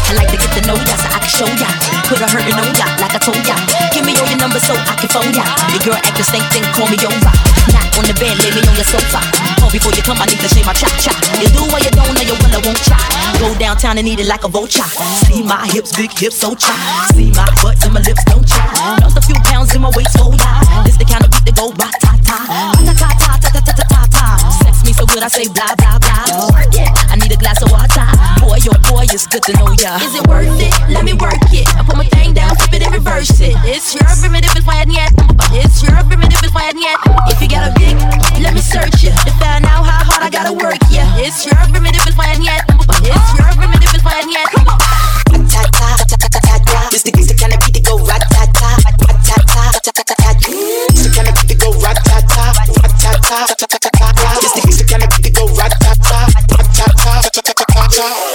I 0.07 0.15
like 0.15 0.31
to 0.31 0.39
get 0.39 0.51
to 0.59 0.61
know 0.63 0.79
ya 0.79 0.95
so 0.95 1.07
I 1.11 1.19
can 1.19 1.27
show 1.27 1.51
ya. 1.59 1.90
Put 2.21 2.29
a 2.29 2.37
hurtin' 2.37 2.53
on 2.53 2.69
ya, 2.77 2.85
like 3.01 3.17
I 3.17 3.21
told 3.25 3.41
ya. 3.49 3.57
Give 3.89 4.05
me 4.05 4.13
all 4.21 4.29
your 4.29 4.37
numbers 4.37 4.61
so 4.61 4.77
I 4.77 4.93
can 4.93 5.09
phone 5.09 5.33
ya. 5.33 5.41
Your 5.73 5.81
girl 5.81 5.97
acting 5.97 6.21
stank, 6.21 6.45
then 6.53 6.61
call 6.77 6.85
me 6.85 6.93
over. 7.01 7.33
Not 7.73 7.81
on 7.97 8.05
the 8.05 8.13
bed, 8.13 8.37
lay 8.45 8.53
me 8.53 8.61
on 8.61 8.77
your 8.77 8.85
sofa. 8.85 9.25
Call 9.57 9.73
before 9.73 9.89
you 9.97 10.05
come, 10.05 10.21
I 10.21 10.29
need 10.29 10.37
to 10.37 10.45
shave 10.45 10.69
my 10.69 10.77
chop 10.77 10.93
chop. 11.01 11.17
You 11.41 11.49
do 11.49 11.65
what 11.73 11.81
you 11.81 11.89
don't, 11.89 12.13
know 12.13 12.21
you 12.21 12.37
will, 12.37 12.53
I 12.53 12.61
won't 12.61 12.77
try. 12.85 13.01
Go 13.41 13.49
downtown 13.57 13.97
and 13.97 14.05
eat 14.05 14.21
it 14.21 14.29
like 14.29 14.45
a 14.45 14.53
vulture. 14.53 14.85
See 15.25 15.41
my 15.41 15.65
hips, 15.73 15.97
big 15.97 16.13
hips, 16.13 16.37
so 16.37 16.53
chop. 16.53 16.77
See 17.17 17.33
my 17.33 17.49
butt 17.57 17.81
and 17.81 17.89
my 17.89 18.05
lips, 18.05 18.21
don't 18.29 18.45
chop. 18.45 18.69
Lost 19.01 19.17
a 19.17 19.21
few 19.25 19.41
pounds 19.41 19.73
in 19.73 19.81
my 19.81 19.89
waist, 19.97 20.13
oh 20.21 20.29
yeah. 20.29 20.85
This 20.85 21.01
the 21.01 21.09
kind 21.09 21.25
of 21.25 21.33
beat 21.33 21.49
that 21.49 21.57
go 21.57 21.73
rat 21.73 21.97
ta 22.05 22.13
ta. 22.21 22.37
Ta 22.85 22.93
ta 23.01 23.09
ta 23.17 23.31
ta 23.41 23.49
ta 23.49 23.61
ta 23.65 23.73
ta 23.81 24.01
ta. 24.13 24.25
Sex 24.61 24.85
me 24.85 24.93
so 24.93 25.09
good, 25.09 25.25
I 25.25 25.29
say 25.33 25.49
blah 25.49 25.73
blah 25.73 25.97
blah. 25.97 26.53
I 27.09 27.17
need 27.17 27.33
a 27.33 27.39
glass 27.41 27.65
of 27.65 27.73
water 27.73 27.90
it's 29.11 29.27
good 29.27 29.43
to 29.43 29.51
know 29.59 29.67
ya. 29.75 29.99
Is 29.99 30.15
it 30.15 30.23
worth 30.27 30.55
it? 30.55 30.71
Let 30.87 31.03
me 31.03 31.11
work 31.13 31.35
it. 31.51 31.67
I 31.75 31.83
put 31.83 31.99
my 31.99 32.07
thing 32.15 32.33
down, 32.33 32.55
flip 32.55 32.79
it 32.79 32.87
and 32.87 32.95
reverse 32.95 33.43
it. 33.43 33.51
It's 33.67 33.91
your 33.91 34.07
primitive 34.07 34.55
if 34.55 34.63
it's 34.63 34.67
hadn't 34.67 34.95
yet. 34.95 35.11
It's 35.51 35.83
your 35.83 35.99
primitive 36.07 36.39
if 36.39 36.47
it's 36.47 36.55
hadn't 36.55 36.79
yet. 36.79 36.95
If 37.27 37.43
you 37.43 37.51
got 37.51 37.67
a 37.67 37.71
big, 37.75 37.99
let 38.39 38.55
me 38.55 38.63
search 38.63 39.03
it 39.03 39.11
to 39.27 39.31
find 39.35 39.67
out 39.67 39.83
how 39.83 40.07
hard 40.07 40.23
I 40.23 40.29
gotta 40.31 40.55
work 40.55 40.79
ya. 40.87 41.03
It's 41.19 41.43
your 41.43 41.59
primitive 41.75 42.07
if 42.07 42.15
it's 42.15 42.15
hadn't 42.15 42.47
yet. 42.47 42.63
It's 43.03 43.29
your 43.35 43.51
primitive 43.59 43.91
if 43.91 43.99
it's 43.99 44.07
hadn't 44.07 44.31
yet. 44.31 44.47
Come 44.55 44.71
on. 44.71 44.79
Ta 45.51 45.59
ta 45.75 45.87
ta 46.07 46.15
ta 46.15 46.27
ta 46.31 46.39
ta 46.39 46.55
ta. 46.63 46.79
This 46.91 47.03
the 47.03 47.11
this 47.11 47.35
kind 47.35 47.51
of 47.51 47.59
beat 47.67 47.75
that 47.75 47.83
go 47.83 47.99
rat 48.07 48.23
ta 48.31 48.47
ta 48.55 48.79
ta 48.79 49.35
ta 49.43 49.67
ta 49.75 49.91
ta 49.91 50.03
ta. 50.07 50.27
This 50.39 51.03
the 51.03 51.11
kind 51.11 51.27
of 51.27 51.35
beat 51.35 51.51
that 51.51 51.59
go 51.59 51.75
rat 51.83 51.99
ta 52.07 52.17
ta 52.31 52.45
ta 52.95 53.11
ta 53.27 53.39
ta 53.59 53.67
ta 53.75 53.89
ta. 53.91 54.27
This 54.39 54.55
the 54.55 54.61
this 54.63 54.79
kind 54.87 55.03
of 55.03 55.11
beat 55.11 55.27
that 55.27 55.35
go 55.35 55.43
rat 55.59 55.75
ta 55.83 55.91
ta 55.99 56.31
ta 56.31 56.87
ta 56.95 57.19
ta 57.27 57.41
ta 57.43 57.87
ta. 57.91 58.30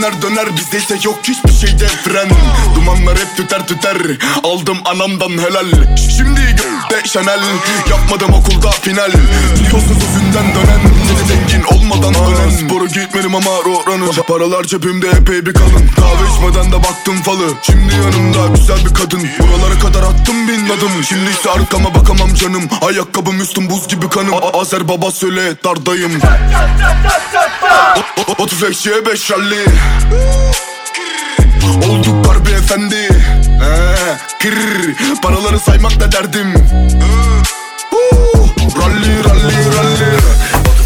Dümenler 0.00 0.22
döner 0.22 0.56
Bizdeyse 0.56 0.98
yok 1.04 1.18
hiçbir 1.28 1.52
şeyde 1.52 1.86
fren. 1.88 2.28
Dumanlar 2.74 3.18
hep 3.18 3.36
tüter 3.36 3.66
tüter 3.66 3.96
Aldım 4.44 4.78
anamdan 4.84 5.30
helal. 5.30 5.96
Şimdi 6.16 6.40
de 6.90 7.08
Chanel 7.08 7.40
Yapmadım 7.90 8.32
okulda 8.34 8.70
final. 8.70 9.12
Biliyorsun 9.54 9.98
sözünden 10.00 10.54
dönen 10.54 10.99
Seni 11.60 11.68
zengin 11.68 11.92
olmadan 11.92 12.14
ölen 12.14 12.50
Spora 12.50 12.84
gitmedim 12.84 13.34
ama 13.34 13.50
roranı 13.50 14.22
Paralar 14.28 14.64
cebimde 14.64 15.08
epey 15.08 15.46
bir 15.46 15.54
kalın. 15.54 15.90
Kahve 15.96 16.34
içmeden 16.36 16.72
de 16.72 16.76
baktım 16.76 17.22
falı. 17.22 17.48
Şimdi 17.62 17.94
yanımda 17.94 18.46
güzel 18.54 18.78
bir 18.86 18.94
kadın. 18.94 19.28
Buralara 19.38 19.78
kadar 19.78 20.02
attım 20.02 20.48
bin 20.48 20.64
adım 20.66 21.04
Şimdi 21.08 21.30
ise 21.30 21.50
arkama 21.50 21.94
bakamam 21.94 22.34
canım. 22.34 22.62
Ayakkabım 22.82 23.40
üstüm 23.40 23.70
buz 23.70 23.88
gibi 23.88 24.08
kanım. 24.08 24.34
A- 24.34 24.60
Azer 24.60 24.88
baba 24.88 25.10
söyle 25.10 25.54
dardayım 25.64 26.12
O- 27.96 28.20
o- 28.32 28.42
O 28.42 28.46
tüfekçiye 28.46 29.06
beş 29.06 29.30
ralli 29.30 29.64
Olduk 31.90 32.26
harbi 32.28 32.50
efendi. 32.50 32.96
He, 33.60 33.96
kır, 34.42 34.94
Paraları 35.22 35.60
saymak 35.60 36.00
da 36.00 36.12
derdim. 36.12 36.54
Huu, 37.90 38.48
Ralli 38.82 39.24
ralli 39.24 40.16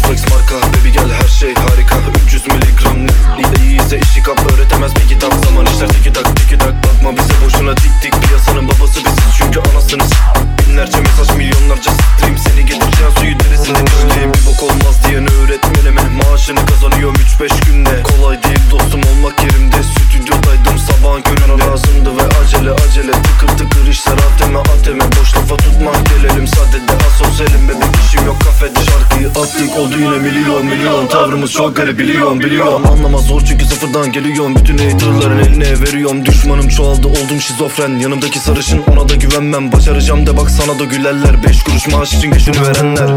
Butterflex 0.05 0.31
marka. 0.31 0.55
Baby 0.73 0.91
gel 0.91 1.09
her 1.11 1.27
şey 1.27 1.53
harika. 1.53 1.95
300 2.25 2.47
miligram 2.47 3.07
Lide 3.37 3.64
iyiyse 3.85 3.99
işi 4.11 4.23
kap 4.23 4.39
öğretemez. 4.51 4.95
Bir 4.95 5.07
kitap 5.09 5.33
Zaman 5.45 5.65
işler. 5.65 5.87
Tiki 5.87 6.13
tak 6.13 6.35
tiki 6.35 6.57
tak. 6.57 6.73
Bakma 6.83 7.17
bize 7.17 7.33
boşuna 7.45 7.75
tik 7.75 7.91
tik. 8.01 8.13
Piyasanın 8.21 8.67
babası 8.67 8.99
biziz. 9.05 9.31
Çünkü 9.37 9.59
anasınız. 9.59 10.11
Binlerce 10.57 10.97
mesaj 10.97 11.37
milyonlarca 11.37 11.91
stream. 11.91 12.37
Seni 12.37 12.65
getireceğim 12.65 13.13
suyu 13.19 13.39
derisinde 13.39 13.79
gömleğim 13.79 14.33
Bir 14.33 14.45
bok 14.45 14.63
olmaz 14.63 14.95
diyen 15.07 15.27
öğretmenime. 15.31 16.01
Maaşını 16.01 16.65
kazanıyorum 16.65 17.15
3-5 17.15 17.65
günde. 17.65 18.03
Kolay 18.03 18.43
değil 18.43 18.63
dostum 18.71 19.01
olmak 19.11 19.43
yerimde. 19.43 19.77
Stüdyodaydım 19.83 20.77
sabahın 20.87 21.21
köründe. 21.21 21.65
Lazımdı 21.65 22.09
ve 22.17 22.23
acele 22.39 22.71
acele. 22.71 23.11
Tıkır 23.11 23.47
tıkır 23.57 23.87
işler 23.87 24.17
ateme 24.27 24.59
ateme. 24.59 25.03
Boş 25.19 25.35
lafa 25.37 25.57
tutma 25.57 25.91
gelelim. 26.09 26.47
Sadede 26.47 26.93
Asosyalim 27.07 27.69
bebek 27.69 27.95
işim 28.05 28.25
yok 28.25 28.37
kafede 28.45 28.79
Şarkıyı 28.85 29.27
attık. 29.27 29.77
Oldu 29.77 29.95
yine 29.99 30.17
milyon 30.17 30.65
milyon. 30.65 31.07
Tavrımız 31.07 31.51
çok 31.51 31.75
garip 31.75 31.99
biliyorum 31.99 32.39
biliyorum. 32.39 32.87
Anlamaz 32.91 33.21
zor 33.25 33.41
çünkü 33.41 33.65
sıfırdan 33.85 34.11
geliyorum 34.11 34.55
Bütün 34.55 34.77
haterların 34.77 35.39
eline 35.39 35.81
veriyorum 35.81 36.25
Düşmanım 36.25 36.67
çoğaldı 36.69 37.07
oldum 37.07 37.41
şizofren 37.41 37.99
Yanımdaki 37.99 38.39
sarışın 38.39 38.83
ona 38.91 39.09
da 39.09 39.15
güvenmem 39.15 39.71
Başaracağım 39.71 40.27
de 40.27 40.37
bak 40.37 40.49
sana 40.49 40.79
da 40.79 40.83
gülerler 40.83 41.43
Beş 41.43 41.63
kuruş 41.63 41.87
maaş 41.87 42.13
için 42.13 42.31
geçini 42.31 42.61
verenler 42.67 43.09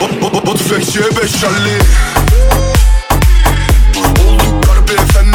O- 0.00 0.26
o- 0.26 0.50
O 0.50 0.54
tüfekçiye 0.56 1.04
beş 1.04 1.42
ralli 1.42 1.78
Olduk 4.28 4.68
harbi 4.68 4.92
efendi 4.92 5.25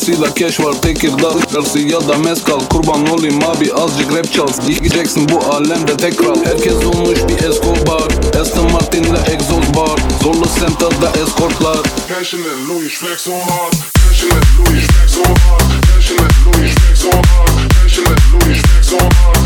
Fazlasıyla 0.00 0.34
cash 0.34 0.60
var 0.60 0.72
Tekirdağ 0.82 1.34
Dersi 1.54 1.78
ya 1.78 2.08
da 2.08 2.18
mezkal 2.18 2.60
Kurban 2.60 3.06
olayım 3.06 3.38
abi 3.44 3.74
azıcık 3.74 4.16
rap 4.16 4.32
çal 4.32 4.48
Yiyeceksin 4.68 5.28
bu 5.28 5.38
alemde 5.54 5.96
tek 5.96 6.18
kral 6.18 6.44
Herkes 6.44 6.74
olmuş 6.74 7.18
bir 7.28 7.48
Escobar 7.48 8.40
Aston 8.40 8.72
Martin'le 8.72 9.18
egzoz 9.32 9.76
bar 9.76 10.00
Zorlu 10.22 10.48
semtada 10.48 11.12
eskortlar 11.22 11.82
Passionate 12.14 12.68
Louis 12.68 12.94
flex 12.94 13.28
on 13.28 13.40
hard. 13.40 13.72
Passionate 14.08 14.46
Louis 14.58 14.86
flex 14.86 15.18
on 15.18 15.34
hard. 15.34 15.70
Passionate 15.94 16.34
Louis 16.46 16.70
flex 16.70 17.04
on 17.04 17.22
hard. 17.22 17.70
Passionate 17.82 18.22
Louis 18.32 18.58
flex 18.62 18.92
on 18.92 18.98
hard. 18.98 19.39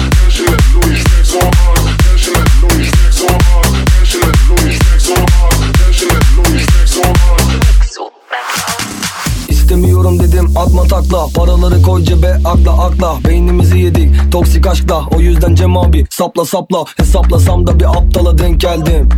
Takla 11.14 11.28
Paraları 11.34 11.82
koy 11.82 12.04
cebe 12.04 12.40
akla 12.44 12.72
akla. 12.84 13.18
Beynimizi 13.28 13.78
yedik 13.78 14.32
toksik 14.32 14.66
aşkla. 14.66 15.06
O 15.16 15.20
yüzden 15.20 15.54
Cem 15.54 15.76
abi 15.76 16.06
sapla 16.10 16.44
sapla. 16.44 16.84
Hesaplasam 16.96 17.66
da 17.66 17.80
bir 17.80 17.84
aptala 17.84 18.38
denk 18.38 18.60
geldim. 18.60 19.08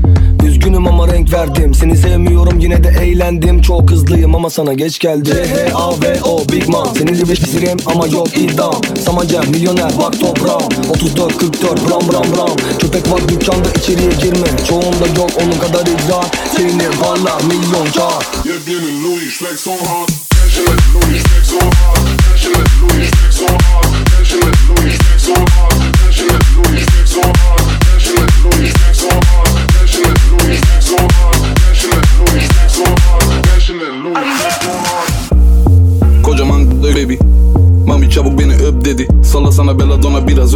Üzgünüm 0.47 0.87
ama 0.87 1.09
renk 1.09 1.33
verdim. 1.33 1.75
Seni 1.75 1.97
sevmiyorum 1.97 2.61
yine 2.61 2.85
de 2.85 2.89
eğlendim. 2.89 3.63
Çok 3.63 3.91
hızlıyım 3.91 4.35
ama 4.35 4.51
sana 4.51 4.73
geç 4.73 4.99
geldi 4.99 5.25
C-H-A-V-O 5.25 6.49
Big 6.53 6.69
Man. 6.69 6.89
Seni 6.99 7.13
gibi 7.13 7.35
pisirim 7.35 7.79
ama 7.87 8.07
yok 8.07 8.39
idam. 8.39 8.81
Samancem 9.05 9.51
milyoner 9.51 9.91
bak 9.99 10.21
toprağım. 10.21 10.69
34 10.91 11.37
44 11.37 11.91
bram 11.91 12.01
bram 12.01 12.37
bram 12.37 12.57
Köpek 12.79 13.13
var 13.13 13.29
dükkanda 13.29 13.69
içeriye 13.79 14.11
girme. 14.11 14.47
Çoğunda 14.69 15.07
yok 15.19 15.31
onun 15.45 15.59
kadar 15.59 15.83
idrak. 15.83 16.27
Seninle 16.57 16.89
varlar 16.89 17.43
milyon 17.43 17.87
çağır 17.93 18.25
Yepyeni 18.45 19.05
Louis 19.05 19.39
flex 19.39 19.67
on 19.67 19.87
hard 19.87 20.26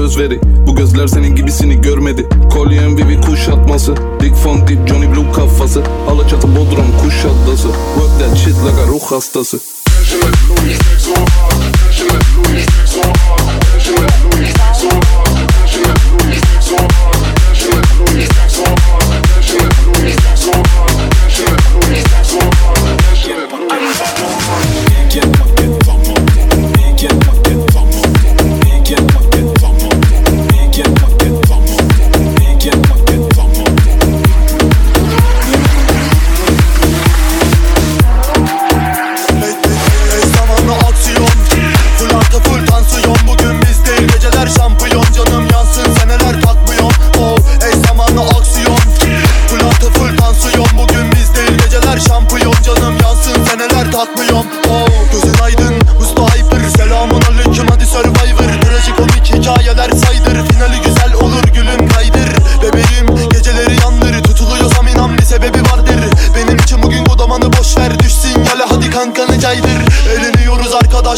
özveri 0.01 0.41
Bu 0.67 0.77
gözler 0.77 1.07
senin 1.07 1.37
gibisini 1.37 1.81
görmedi. 1.81 2.29
Kolyem 2.53 2.97
Vivi 2.97 3.21
kuşatması 3.21 3.95
Big 4.23 4.35
Funk 4.35 4.69
Deep 4.69 4.89
Johnny 4.89 5.11
Blue 5.11 5.33
kafası. 5.33 5.83
Alaçatı 6.11 6.49
Bodrum 6.57 6.87
kuş 7.03 7.25
atlası. 7.25 7.69
Work 7.95 8.21
that 8.21 8.37
shit 8.37 8.55
like 8.55 8.83
a 8.83 8.87
ruh 8.87 9.03
hastası. 9.03 9.80
Music 10.71 11.01
so 11.01 11.15
hard. 11.17 11.60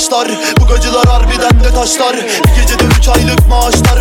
Arkadaşlar 0.03 0.61
Bu 0.61 0.67
gacılar 0.67 1.07
harbiden 1.07 1.65
de 1.65 1.75
taşlar. 1.75 2.17
Bir 2.17 2.63
gecede 2.63 2.85
üç 2.99 3.09
aylık 3.09 3.49
maaşlar 3.49 3.92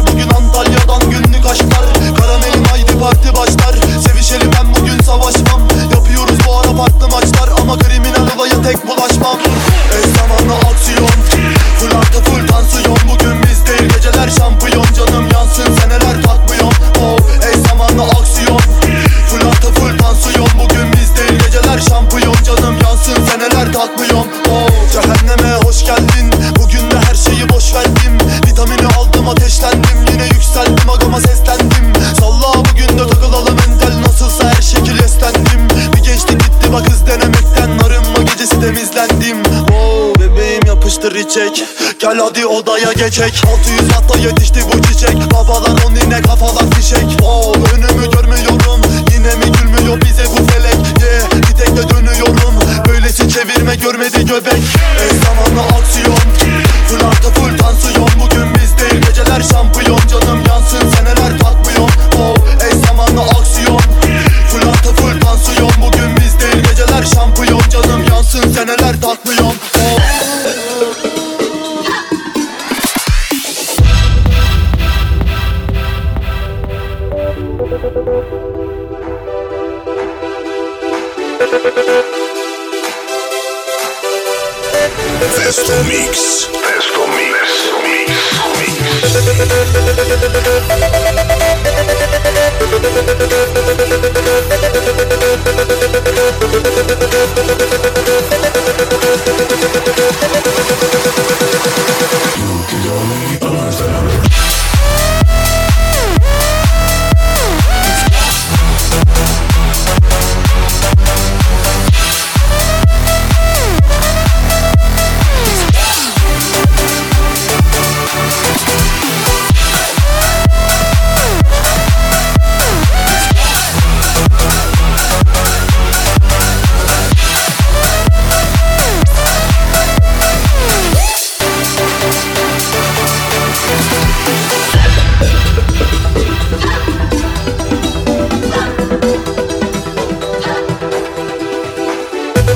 Gel 42.01 42.17
hadi 42.19 42.45
odaya 42.45 42.93
geçek. 42.93 43.43
600 43.47 43.91
hatta 43.91 44.19
yetişti 44.19 44.59
bu 44.73 44.81
çiçek. 44.81 45.31
Babalar 45.33 45.83
on 45.85 45.95
yine 45.95 46.21
kafalar 46.21 46.71
fişek. 46.71 47.05
Oh 47.23 47.55
önümü 47.55 48.11
görmüyorum. 48.11 48.81
Yine 49.13 49.35
mi 49.35 49.45
gülmüyor 49.51 50.01
bize 50.01 50.23
bu 50.25 50.51
felek? 50.51 51.01
Yeah 51.01 51.31
bir 51.51 51.57
tek 51.57 51.77
de 51.77 51.89
dönüyorum. 51.89 52.55
Böylesi 52.87 53.29
çevirme 53.29 53.75
görmedi 53.75 54.25
göbek. 54.25 54.63
Eş 55.05 55.17
zamanlı 55.25 55.61
aksiyon 55.61 56.17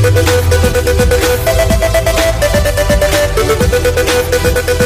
Thank 0.06 0.40
you. 4.80 4.85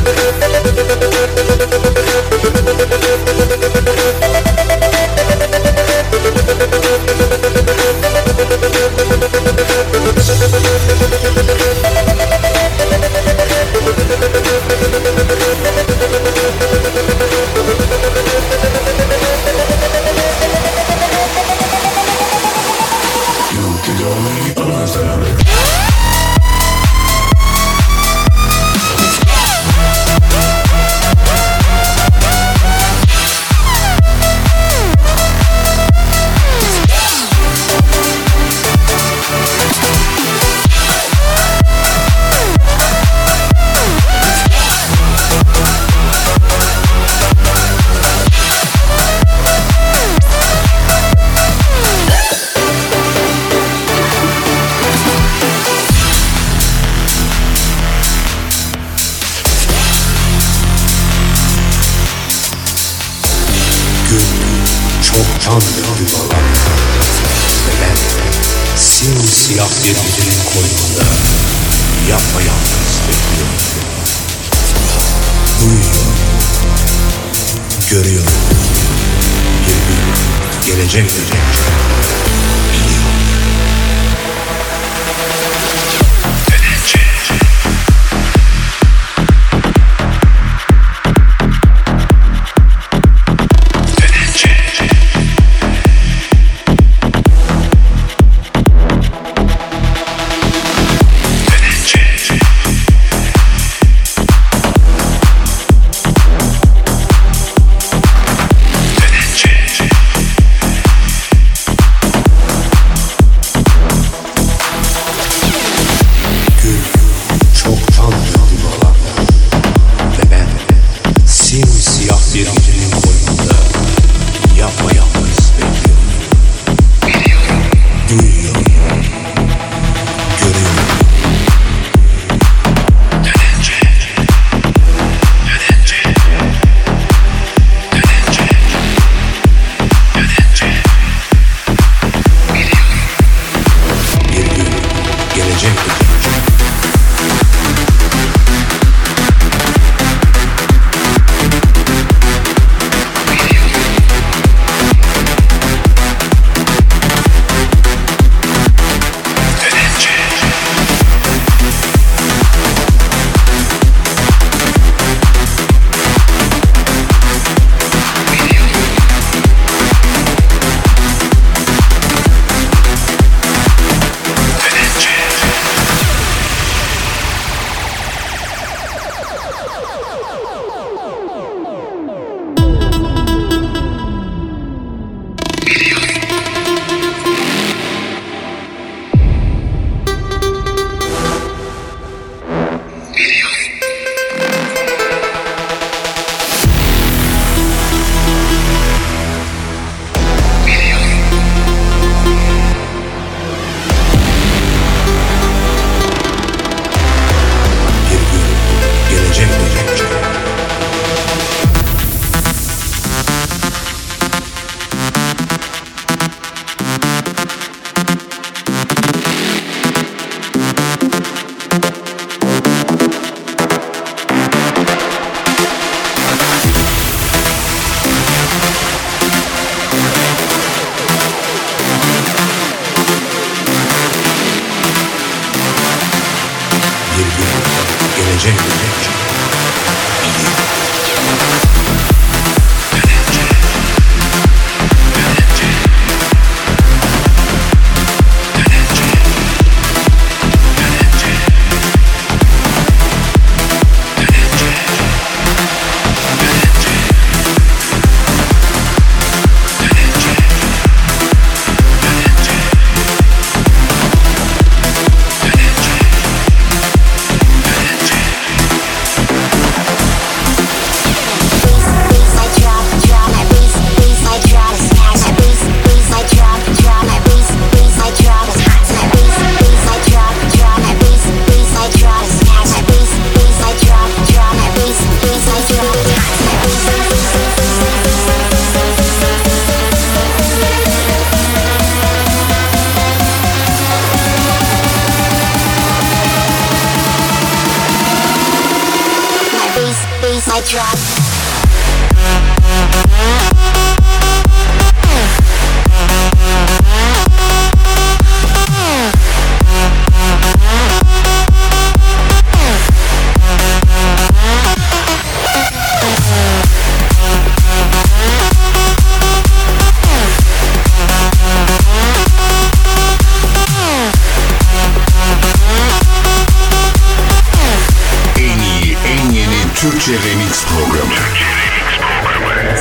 Remix. 330.17 330.65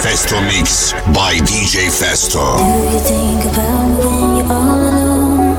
Festo 0.01 0.41
Mix 0.47 0.95
by 1.13 1.37
DJ 1.45 1.91
Festo. 1.91 2.57
About 3.53 3.89
me 3.89 4.07
when 4.07 4.37
you're 4.37 4.51
all 4.51 4.81
alone? 4.89 5.55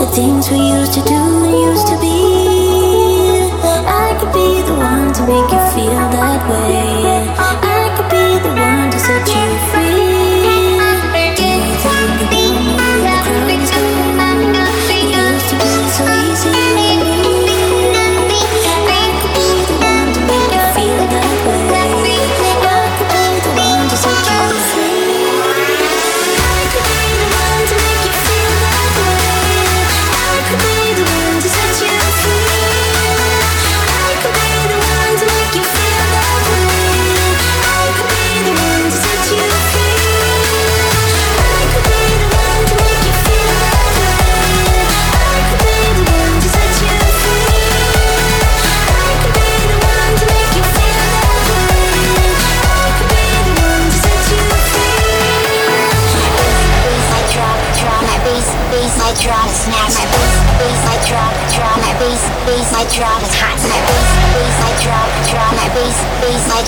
The 0.00 0.06
things 0.12 0.50
we 0.50 0.58
used 0.58 0.92
to 0.94 1.00
do 1.00 1.14
and 1.14 1.54
used 1.72 1.86
to 1.88 1.96
be. 1.98 3.48
I 3.88 4.16
could 4.20 4.32
be 4.34 4.60
the 4.68 4.74
one 4.74 5.12
to 5.14 5.22
make 5.22 5.50
you 5.50 5.62
feel 5.72 6.04
that 6.12 6.40
way. 6.50 7.24
I 7.38 7.88
could 7.96 8.10
be 8.10 8.38
the 8.46 8.54
one 8.54 8.90
to 8.90 8.98
set 8.98 9.26
you 9.26 9.58
free. 9.70 9.77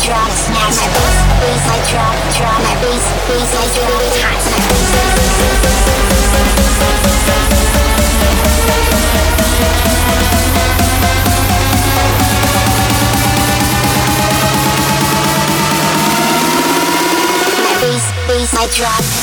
Drop. 0.05 0.31
My 0.49 0.71
bass, 0.71 1.19
bass 1.41 1.65
I 1.67 1.79
drop, 1.91 2.17
drop. 2.37 2.61
My 2.65 2.75
bass, 2.81 3.05
bass 3.29 3.53
I 3.55 3.67
drop. 3.75 3.91
My 3.91 4.37
bass 18.27 18.55
I 18.55 18.67
drop. 18.77 19.20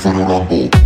for 0.00 0.12
the 0.14 0.24
rumble. 0.24 0.79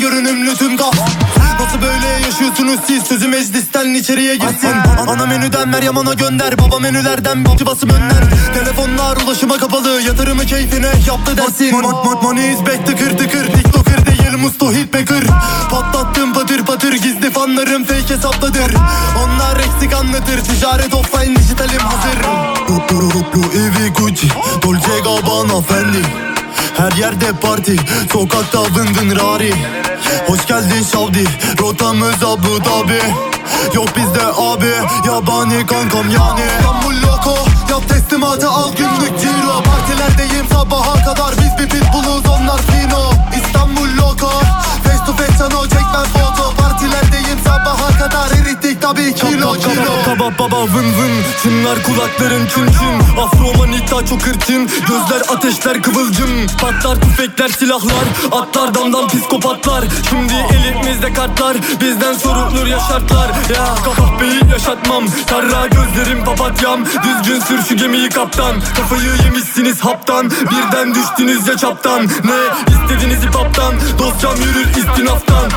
Görünümlü 0.00 0.54
tüm 0.56 0.76
kaf 0.76 0.94
Nasıl 1.60 1.82
böyle 1.82 2.06
yaşıyorsunuz 2.06 2.80
siz? 2.86 3.02
Sözü 3.02 3.28
meclisten 3.28 3.94
içeriye 3.94 4.36
girsin. 4.36 4.74
Ana 5.08 5.26
menüden 5.26 5.68
Meryem 5.68 5.96
ona 5.96 6.14
gönder. 6.14 6.58
Baba 6.58 6.78
menülerden 6.78 7.44
babcı 7.44 7.66
basım 7.66 7.90
önler. 7.90 8.24
Telefonlar 8.54 9.16
ulaşıma 9.16 9.58
kapalı. 9.58 10.02
Yatırımı 10.02 10.46
keyfine 10.46 10.90
yaptı 11.08 11.36
dersin. 11.36 11.72
Mon 11.72 11.82
mon 11.82 12.22
Money 12.22 12.52
is 12.52 12.60
back 12.60 12.86
tıkır 12.86 13.18
tıkır 13.18 13.46
TikToker 13.46 14.06
değil 14.06 14.38
musto 14.38 14.72
hitmaker 14.72 15.24
Patlattım 15.70 16.32
patır 16.32 16.64
patır 16.64 16.92
Gizli 16.92 17.30
fanlarım 17.30 17.84
fake 17.84 18.14
hesapladır. 18.14 18.74
Onlar 19.18 19.56
eksik 19.56 19.94
anlatır. 19.94 20.44
Ticaret 20.44 20.94
offline 20.94 21.36
dijitalim 21.36 21.80
hazır. 21.80 22.20
Louis 23.80 23.92
Gucci. 23.98 24.28
Dolce 24.62 25.00
Gabbana 25.04 25.60
Fendi 25.60 26.02
her 26.80 26.92
yerde 26.92 27.32
parti 27.40 27.76
Sokakta 28.12 28.62
vın 28.62 28.88
vın 28.96 29.16
rari. 29.16 29.54
Hoş 30.26 30.46
geldin 30.46 30.86
Şavdi 30.92 31.24
Rotamız 31.60 32.24
Abu 32.24 32.64
Dhabi. 32.64 33.00
Yok 33.74 33.88
bizde 33.96 34.26
abi 34.26 34.72
Yabani 35.06 35.66
kankam 35.66 36.10
yani. 36.10 36.40
İstanbul 36.58 36.94
loko 37.02 37.36
Yap 37.70 37.88
teslimatı 37.88 38.48
al 38.48 38.72
günlük 38.72 39.20
ciro. 39.20 39.62
Partilerdeyim 39.62 40.46
sabaha 40.52 41.04
kadar 41.04 41.34
Biz 41.36 41.58
bir 41.58 41.68
pitbulluz 41.70 42.26
onlar 42.26 42.60
fino. 42.62 43.12
İstanbul 43.36 43.96
loko 43.96 44.30
Face 44.84 45.04
to 45.06 45.12
face 45.12 45.38
çano 45.38 45.62
çekmem 45.62 46.06
foto 46.12 46.54
Partilerdeyim 46.56 47.38
sabaha 47.44 47.98
kadar 47.98 48.30
Erittik 48.30 48.69
tabii 48.90 49.14
kilo 49.14 49.52
kilo 49.52 50.02
Kaba 50.04 50.38
baba 50.38 50.62
vın 50.62 50.84
vın. 50.98 51.12
Çınlar 51.42 51.82
kulakların 51.82 52.46
çın 52.46 52.66
çın 52.66 53.22
Afro 53.22 53.58
manita 53.58 54.06
çok 54.06 54.22
hırçın 54.22 54.70
Gözler 54.80 55.22
ateşler 55.28 55.82
kıvılcım. 55.82 56.46
Patlar 56.60 57.00
tüfekler 57.00 57.48
silahlar. 57.48 58.04
Atlar 58.32 58.74
damdan 58.74 59.08
psikopatlar. 59.08 59.84
Şimdi 60.10 60.32
elimizde 60.32 61.12
kartlar. 61.12 61.56
Bizden 61.80 62.14
sorulur 62.14 62.66
yaşartlar 62.66 63.28
Ya 63.28 63.74
kahpeyi 63.96 64.40
yaşatmam. 64.52 65.04
Karra 65.26 65.66
gözlerim 65.66 66.24
papatyam. 66.24 66.84
Düzgün 66.84 67.40
sür 67.40 67.62
şu 67.68 67.76
gemiyi 67.76 68.08
kaptan. 68.08 68.56
Kafayı 68.76 69.10
yemişsiniz 69.24 69.80
haptan. 69.80 70.30
Birden 70.30 70.94
düştünüz 70.94 71.48
ya 71.48 71.56
çaptan. 71.56 72.02
Ne 72.04 72.40
istediniz 72.74 73.22
hip 73.22 73.34
hop'tan 73.34 73.74
Dosyam 73.98 74.36
yürür 74.36 74.68
istinaftan 74.68 75.50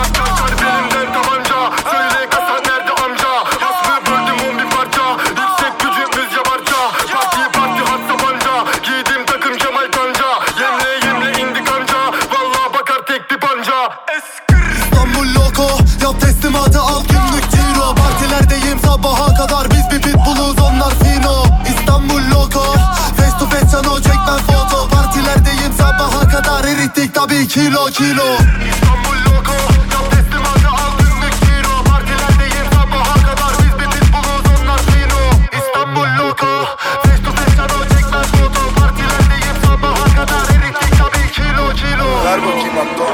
kilo 27.54 27.86
kilo. 27.86 28.30
İstanbul 28.70 29.18
loko 29.26 29.54
Yap 29.94 30.12
teslimatı 30.12 30.68
al 30.68 30.92
günlük 31.00 31.34
ciro 31.46 31.84
Partilerdeyim 31.90 32.68
sabaha 32.74 33.14
kadar 33.28 33.52
Biz 33.60 33.74
bir 33.80 33.90
pitbulluz 33.92 34.46
onlar 34.62 34.80
fino 34.80 35.22
İstanbul 35.60 36.08
loko 36.20 36.66
Face 37.04 37.24
to 37.26 37.32
face 37.32 37.56
çano 37.58 37.84
çekmem 37.84 38.24
foto. 38.34 38.62
Partilerdeyim 38.80 39.58
sabaha 39.66 40.06
kadar 40.16 40.44
Erittik 40.56 40.98
tabii 40.98 41.32
kilo 41.32 41.66
kilo. 41.76 42.26
Ver 42.26 42.40
bakayım 42.46 42.76
hatta. 42.78 43.14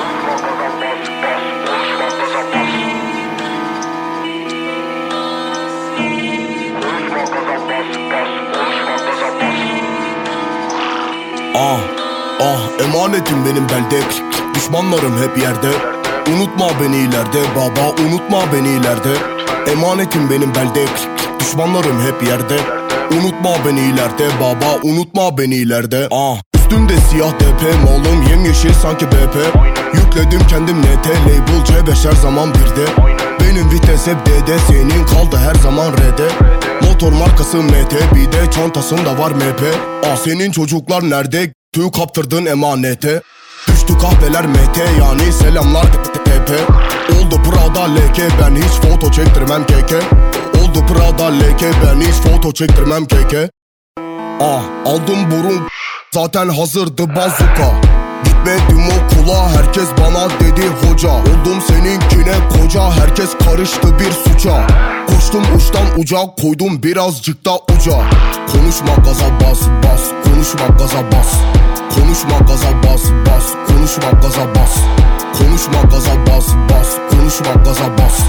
Ah 11.56 11.80
ah 12.40 12.84
emanetim 12.86 13.46
benim 13.46 13.70
belde 13.70 13.98
Düşmanlarım 14.70 15.22
hep 15.22 15.38
yerde. 15.38 15.72
Unutma 16.36 16.70
beni 16.82 16.98
ileride 16.98 17.42
baba 17.56 17.90
unutma 17.90 18.54
beni 18.54 18.70
ileride. 18.70 19.14
Emanetim 19.72 20.30
benim 20.30 20.56
belde 20.56 20.86
Düşmanlarım 21.40 22.02
hep 22.02 22.28
yerde. 22.28 22.58
Unutma 23.12 23.50
beni 23.66 23.80
ileride 23.80 24.28
baba 24.42 24.80
unutma 24.84 25.38
beni 25.38 25.56
ileride. 25.56 26.08
Ah 26.12 26.38
Üstümde 26.56 26.94
siyah 26.98 27.32
DP 27.32 27.84
malım 27.84 28.28
yemyeşil 28.30 28.74
sanki 28.74 29.08
BP 29.08 29.36
Yükledim 29.94 30.48
kendim 30.48 30.82
NT 30.82 31.08
label 31.08 31.66
C5 31.66 32.10
her 32.10 32.16
zaman 32.16 32.54
birde 32.54 32.86
Benim 33.40 33.72
vites 33.72 34.08
hep 34.08 34.26
DD 34.26 34.50
senin 34.68 35.06
kaldı 35.06 35.38
her 35.38 35.56
zaman 35.56 35.92
RD 35.92 36.22
Motor 36.82 37.12
markası 37.12 37.58
MT 37.58 37.94
bir 38.16 38.32
de 38.32 38.52
çantasında 38.52 39.18
var 39.18 39.32
MP 39.32 39.62
Ah 40.06 40.16
senin 40.16 40.52
çocuklar 40.52 41.10
nerede? 41.10 41.54
Tüy 41.74 41.92
kaptırdın 41.92 42.46
emanete 42.46 43.22
Düştü 43.90 44.02
kahveler 44.02 44.46
MT 44.46 44.78
yani 45.00 45.34
selamlar 45.34 45.84
TP 46.04 46.52
Oldu 47.18 47.42
Prada 47.44 47.84
leke 47.84 48.28
ben 48.42 48.56
hiç 48.56 48.72
foto 48.72 49.12
çektirmem 49.12 49.66
keke 49.66 50.00
Oldu 50.62 50.86
Prada 50.86 51.26
leke 51.26 51.72
ben 51.86 52.02
hiç 52.02 52.14
foto 52.16 52.52
çektirmem 52.52 53.06
keke 53.06 53.50
Ah 54.42 54.64
aldım 54.86 55.32
burun 55.32 55.68
zaten 56.12 56.50
hazırdı 56.50 57.16
bazuka. 57.16 57.82
Gitmedim 58.24 58.84
okula 58.88 59.50
herkes 59.50 59.90
bana 60.02 60.30
dedi 60.30 60.62
hoca. 60.68 61.10
Oldum 61.10 61.62
seninkine 61.68 62.36
koca 62.50 62.92
herkes 62.92 63.30
karıştı 63.46 64.00
bir 64.00 64.12
suça. 64.12 64.68
Koştum 65.08 65.44
uçtan 65.56 65.86
uca 65.98 66.36
koydum 66.42 66.84
birazcık 66.84 67.46
da 67.46 67.56
uca. 67.56 67.98
Konuşma 68.52 68.96
gaza 69.06 69.40
bas 69.42 69.60
bas 69.84 70.02
konuşma 70.24 70.68
gaza 70.68 71.12
bas 71.12 71.59
Konuşma 71.90 72.38
gaza 72.48 72.84
bas 72.84 73.04
bas 73.26 73.54
konuşma 73.68 74.12
gaza 74.22 74.56
bas 74.56 74.78
Konuşma 75.38 75.82
gaza 75.82 76.26
bas 76.28 76.48
bas 76.70 76.98
konuşma 77.10 77.54
gaza 77.54 77.98
bas 77.98 78.20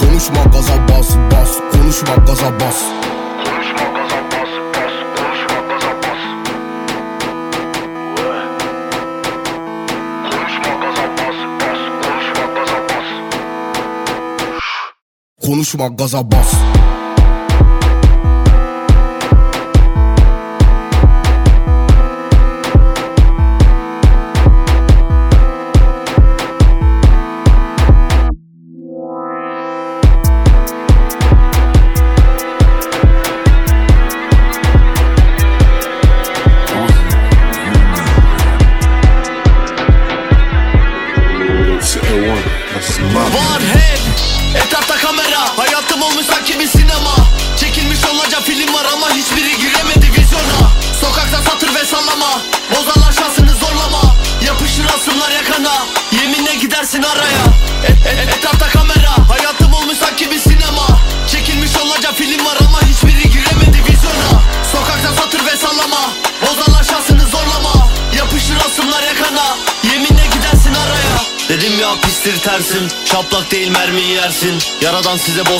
Konuşma 0.00 0.44
gaza 0.44 0.88
bas 0.88 1.16
bas 1.30 1.50
konuşma 1.72 2.14
gaza 2.26 2.60
bas 2.60 2.76
Konuşma 15.42 15.88
gaza 15.88 16.30
bas 16.30 16.52
Var 16.52 16.87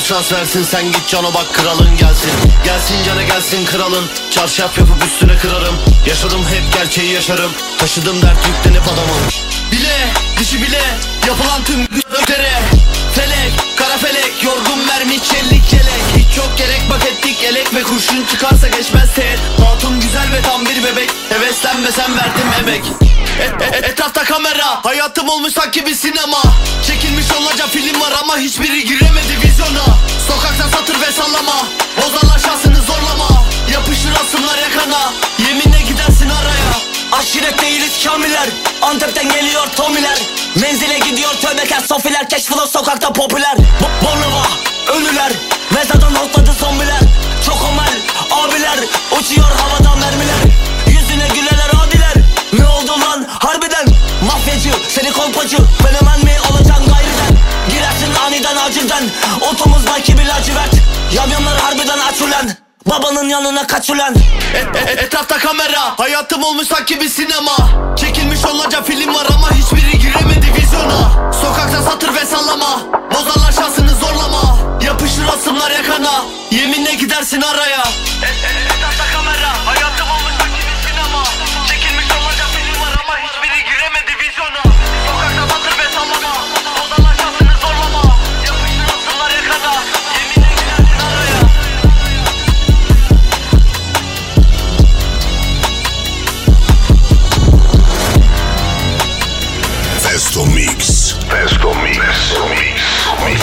şans 0.09 0.31
versin 0.31 0.63
Sen 0.63 0.85
git 0.85 1.07
cana 1.07 1.33
bak 1.33 1.53
kralın 1.53 1.97
gelsin. 1.97 2.31
Gelsin 2.65 3.03
cana 3.05 3.23
gelsin 3.23 3.65
kralın. 3.65 4.05
Çarşaf 4.31 4.77
yapıp 4.77 5.03
üstüne 5.05 5.37
kırarım. 5.37 5.75
Yaşadım 6.07 6.45
hep 6.45 6.73
gerçeği 6.73 7.13
yaşarım. 7.13 7.51
Taşıdım 7.79 8.21
dert 8.21 8.47
yüklenip 8.47 8.83
adamım 8.87 9.21
Bile 9.71 10.07
dişi 10.39 10.61
bile 10.61 10.81
yapılan 11.27 11.63
tüm 11.63 11.81
ötere. 12.21 12.51
Felek 13.15 13.53
kara 13.77 13.97
felek 13.97 14.43
yorgun 14.43 14.85
mermi 14.87 15.23
çellik 15.23 15.73
yelek. 15.73 16.03
Hiç 16.17 16.35
çok 16.35 16.57
gerek 16.57 16.81
bak 16.89 17.01
ettik 17.05 17.43
elek 17.43 17.73
ve 17.73 17.83
kurşun 17.83 18.25
çıkarsa 18.31 18.67
geçmez 18.67 19.15
teğet. 19.15 19.39
Hatun 19.65 19.99
güzel 19.99 20.31
ve 20.33 20.41
tam 20.41 20.65
bir 20.65 20.83
bebek. 20.83 21.09
Heveslenmesen 21.29 22.17
verdim 22.17 22.47
emek. 22.59 22.83
Et, 23.39 23.61
et, 23.61 23.83
Etrafta 23.83 24.23
kamera. 24.23 24.85
Hayatım 24.85 25.29
olmuş 25.29 25.53
sanki 25.53 25.85
bir 25.85 25.95
sinema. 25.95 26.41
Çekilmiş 26.87 27.25
onlarca 27.39 27.67
film 27.67 28.01
var 28.01 28.13
ama 28.21 28.37
hiçbiri 28.37 28.85
gire 28.85 29.08
vizyona 29.59 29.85
Sokakta 30.27 30.77
satır 30.77 31.01
ve 31.01 31.11
sallama. 31.11 31.65
Bozarlar 31.97 32.39
şansını 32.39 32.81
zorlama. 32.81 33.43
Yapışır 33.73 34.11
asımlar 34.11 34.57
yakana 34.57 35.13
Yeminle 35.47 35.81
gidersin 35.81 36.29
araya. 36.29 36.69
Aşiret 37.11 37.61
değiliz 37.61 38.05
kamiller. 38.05 38.49
Antep'ten 38.81 39.29
geliyor 39.29 39.67
Tomiler. 39.75 40.19
Menzile 40.55 40.99
gidiyor 40.99 41.33
tövbekar 41.33 41.79
sofiler 41.79 42.29
Keşfılı 42.29 42.67
sokakta 42.67 43.13
popüler. 43.13 43.57
B- 43.57 44.05
Bornova 44.05 44.43
ölüler. 44.95 45.31
Mezardan 45.71 46.15
hopladı 46.15 46.53
zombiler. 46.59 46.99
Çok 47.45 47.57
omel 47.69 47.97
abiler. 48.31 48.79
Uçuyor 49.19 49.51
havada 49.51 49.95
mermiler. 49.95 50.43
Yüzüne 50.87 51.27
güleler 51.27 51.69
adiler 51.83 52.13
Ne 52.53 52.67
oldu 52.67 52.91
lan? 52.91 53.27
Harbiden 53.39 53.85
Mafyacı 54.21 54.71
seni 54.89 55.11
kolpacı. 55.11 55.57
Fenomen 55.57 56.23
mi 56.25 56.33
olacaksın 56.51 56.91
aniden 58.39 58.55
acilden 58.55 59.03
Otomuzdaki 59.51 60.17
bir 60.17 60.25
lacivert. 60.25 60.71
Yamyamlar 61.13 61.59
harbiden 61.59 61.99
aç 61.99 62.21
ulan 62.21 62.49
Babanın 62.85 63.29
yanına 63.29 63.67
kaç 63.67 63.89
ulan 63.89 64.15
Et- 64.55 64.75
et- 64.75 64.99
Etrafta 65.03 65.37
kamera 65.37 65.99
Hayatım 65.99 66.43
olmuş 66.43 66.67
sanki 66.67 67.01
bir 67.01 67.09
sinema. 67.09 67.57
Çekilmiş 67.97 68.45
onlarca 68.45 68.83
film 68.83 69.15
var 69.15 69.27
ama 69.35 69.51
hiçbiri 69.51 69.99
giremedi 69.99 70.53
vizyona. 70.57 71.31
Sokakta 71.41 71.81
satır 71.83 72.15
ve 72.15 72.25
sallama 72.25 72.79
Bozarlar 73.15 73.51
şansını 73.51 73.95
zorlama. 73.95 74.57
Yapışır 74.85 75.27
asımlar 75.27 75.71
yakana 75.71 76.23
Yeminle 76.51 76.93
gidersin 76.93 77.41
araya. 77.41 77.79
Et- 77.79 78.23
et- 78.23 78.75
Etrafta 78.75 79.03
kamera 79.17 79.65
Hayatım 79.65 79.88
Mix. 101.29 101.51
Festo 101.51 101.69
Mix. 101.69 101.97
Mix. 103.25 103.41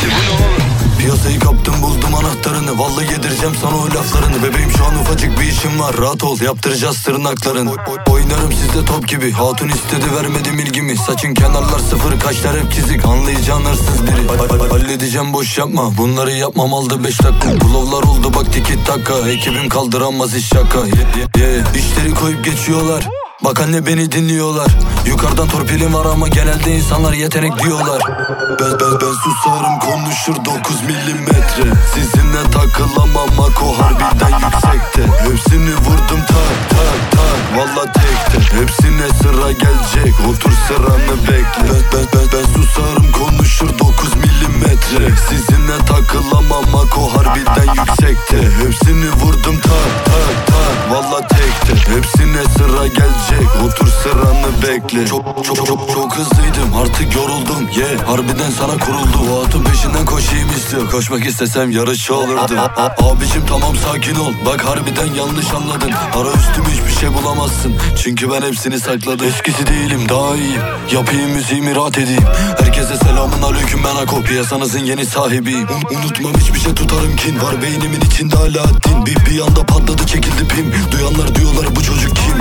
Piyasayı 0.98 1.38
kaptım 1.40 1.74
buldum 1.82 2.14
anahtarını. 2.14 2.78
Vallahi 2.78 3.12
yedireceğim 3.12 3.54
sana 3.60 3.76
o 3.76 3.84
laflarını. 3.86 4.42
Bebeğim 4.42 4.70
şu 4.76 4.84
an 4.84 4.98
ufacık 4.98 5.40
bir 5.40 5.44
işim 5.44 5.80
var. 5.80 5.96
Rahat 5.98 6.24
ol 6.24 6.40
yaptıracağız 6.40 7.02
tırnaklarını. 7.02 7.70
Oy- 7.70 7.76
oy- 7.88 8.14
Oynarım 8.14 8.52
sizde 8.52 8.84
top 8.84 9.08
gibi. 9.08 9.32
Hatun 9.32 9.68
istedi 9.68 10.04
vermedim 10.16 10.58
ilgimi 10.58 10.96
Saçın 10.96 11.34
kenarlar 11.34 11.78
sıfır 11.78 12.20
kaşlar 12.20 12.60
hep 12.60 12.72
çizik. 12.72 13.04
Anlayacağın 13.04 13.64
hırsız 13.64 14.02
biri. 14.02 14.28
Ha- 14.38 14.64
ha- 14.64 14.74
Halledeceğim 14.74 15.32
boş 15.32 15.58
yapma. 15.58 15.96
Bunları 15.98 16.32
yapmam 16.32 16.74
aldı 16.74 17.04
beş 17.04 17.22
dakika. 17.22 17.60
Bulovlar 17.60 18.02
oldu 18.02 18.34
bak 18.34 18.52
tiki 18.52 18.84
taka 18.84 19.28
Ekibim 19.30 19.68
kaldıramaz 19.68 20.34
iş 20.36 20.48
şaka. 20.48 20.78
Ye, 20.78 20.92
ye, 21.36 21.46
ye. 21.46 21.62
İşleri 21.74 22.14
koyup 22.14 22.44
geçiyorlar 22.44 23.08
Bak 23.46 23.60
anne 23.60 23.86
beni 23.86 24.12
dinliyorlar. 24.12 24.66
Yukarıdan 25.06 25.48
torpilim 25.48 25.94
var 25.94 26.04
ama 26.04 26.28
genelde 26.28 26.70
insanlar 26.76 27.12
yetenek 27.12 27.58
diyorlar. 27.58 28.02
Ben 28.60 28.72
ben 28.80 29.00
ben 29.00 29.12
susarım 29.12 29.78
konuşur 29.78 30.44
9 30.44 30.82
milimetre. 30.82 31.72
Sizinle 31.94 32.50
takılamam 32.50 33.28
Mako 33.36 33.78
harbiden 33.78 34.38
yüksekte. 34.38 35.02
Hepsini 35.28 35.74
vurdum 35.74 36.20
tak 36.28 36.70
tak 36.70 37.10
tak. 37.10 37.58
Valla 37.58 37.92
tekte 37.92 38.56
Hepsine 38.56 39.08
sıra 39.22 39.52
gelecek. 39.52 40.14
Otur 40.30 40.52
sıranı 40.68 41.16
bekle. 41.22 41.74
Ben 41.74 41.82
ben 41.92 42.06
ben, 42.12 42.28
ben 42.32 42.52
susarım 42.52 43.12
konuşur 43.12 43.78
9 43.78 44.16
milimetre. 44.16 45.16
Sizinle 45.28 45.78
takılamam 45.86 46.64
Mako 46.72 47.16
harbiden 47.16 47.74
yüksekte. 47.74 48.42
Hepsini 48.64 49.10
vurdum 49.10 49.60
tak 49.60 50.04
tak 50.04 50.46
tak. 50.46 50.90
Valla 50.90 51.35
tekte 51.64 51.96
Hepsine 51.96 52.44
sıra 52.58 52.86
gelecek. 52.86 53.48
Otur 53.64 53.86
sıranı 53.88 54.46
bekle. 54.62 55.06
Çok 55.06 55.44
çok 55.44 55.56
çok 55.66 55.90
çok 55.94 56.16
hızlıydım. 56.16 56.76
Artık 56.82 57.14
yoruldum. 57.14 57.68
Ye 57.76 57.84
yeah. 57.86 58.08
harbiden 58.08 58.50
sana 58.58 58.72
kuruldu 58.78 59.32
O 59.32 59.44
atın 59.44 59.64
peşinden 59.64 60.04
koşayım 60.04 60.50
istiyor. 60.50 60.90
Koşmak 60.90 61.26
istesem 61.26 61.70
yarışçı 61.70 62.14
olurdum. 62.14 62.58
A- 62.58 62.82
a- 62.82 63.10
Abicim 63.10 63.42
tamam 63.48 63.76
sakin 63.76 64.14
ol. 64.14 64.32
Bak 64.46 64.64
harbiden 64.64 65.14
yanlış 65.14 65.46
anladın. 65.54 65.90
Ara 66.14 66.28
üstüm 66.28 66.64
hiçbir 66.64 67.00
şey 67.00 67.14
bulamazsın. 67.14 67.74
Çünkü 68.02 68.30
ben 68.30 68.42
hepsini 68.42 68.80
sakladım. 68.80 69.26
Eskisi 69.26 69.66
değilim 69.66 70.08
daha 70.08 70.36
iyiyim. 70.36 70.62
Yapayım 70.92 71.30
müziğimi 71.30 71.74
rahat 71.74 71.98
edeyim. 71.98 72.24
Herkese 72.60 72.96
selamun 72.96 73.42
aleyküm 73.42 73.80
ben 73.84 73.96
Ako. 74.02 74.22
Piyasanızın 74.22 74.84
yeni 74.84 75.06
sahibiyim. 75.06 75.68
Un- 75.68 75.96
Unutmam 75.96 76.32
hiçbir 76.34 76.60
şey 76.60 76.74
tutarım 76.74 77.16
kin. 77.16 77.40
Var 77.40 77.62
beynimin 77.62 78.00
içinde 78.00 78.36
hala 78.36 78.64
din 78.84 79.06
Bir, 79.06 79.16
bir 79.26 79.40
anda 79.40 79.66
patladı 79.66 80.06
çekildi 80.06 80.48
pim. 80.48 80.74
Duyanlar 80.92 81.34
diyorlar 81.46 81.76
bu 81.76 81.82
çocuk 81.82 82.16
kim? 82.16 82.38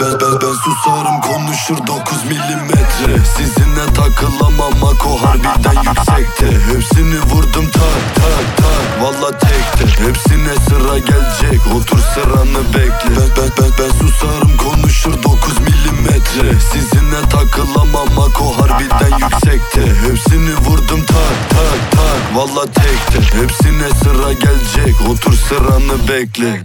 Ben, 0.00 0.20
ben, 0.20 0.40
ben 0.40 0.54
susarım 0.64 1.20
konuşur 1.20 1.86
9 1.86 2.24
milimetre. 2.24 3.24
Sizinle 3.36 3.86
takılamam 3.94 4.72
Mako 4.80 5.22
harbiden 5.22 5.82
yüksekte. 5.82 6.46
Hepsini 6.46 7.20
vurdum 7.20 7.70
tak 7.70 8.14
tak 8.14 8.56
tak. 8.56 9.02
Valla 9.02 9.38
tekte 9.38 10.04
Hepsine 10.04 10.54
sıra 10.68 10.98
gelecek 10.98 11.60
Otur 11.76 11.98
sıranı 11.98 12.64
bekle. 12.74 13.16
Ben, 13.16 13.30
ben, 13.36 13.50
ben, 13.58 13.70
ben 13.78 14.06
susarım 14.06 14.56
konuşur 14.56 15.22
9 15.22 15.58
milimetre. 15.60 16.60
Sizinle 16.72 17.20
takılamam 17.30 18.08
Mako 18.16 18.58
harbiden 18.58 19.18
yüksekte. 19.18 19.82
Hepsini 20.08 20.54
vurdum 20.56 21.00
tak 21.06 21.50
tak 21.50 21.90
tak. 21.90 22.36
Valla 22.36 22.64
tekte 22.66 23.38
Hepsine 23.40 23.90
sıra 23.90 24.32
gelecek 24.32 24.94
Otur 25.10 25.32
sıranı 25.32 26.08
bekle 26.08 26.62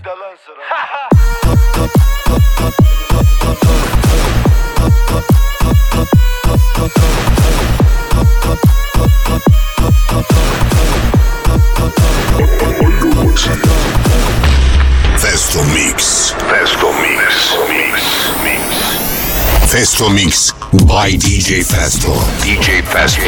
Festo 15.57 15.63
Mix. 15.63 16.35
Festo 16.49 16.93
Mix. 16.93 17.55
Mix. 17.69 18.03
Mix. 18.43 19.71
Festo 19.71 20.09
Mix 20.09 20.53
by 20.85 21.17
DJ 21.17 21.63
Festo. 21.63 22.13
DJ 22.43 22.83
Festo. 22.83 23.21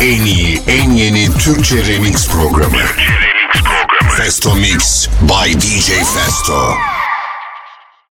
En 0.00 0.24
iyi, 0.24 0.62
en 0.66 0.90
yeni 0.90 1.38
Türkçe 1.38 1.86
remix 1.86 2.28
programı. 2.28 2.78
Festo 4.16 4.54
Mix 4.54 5.08
by 5.26 5.54
DJ 5.54 6.02
Festo. 6.04 6.95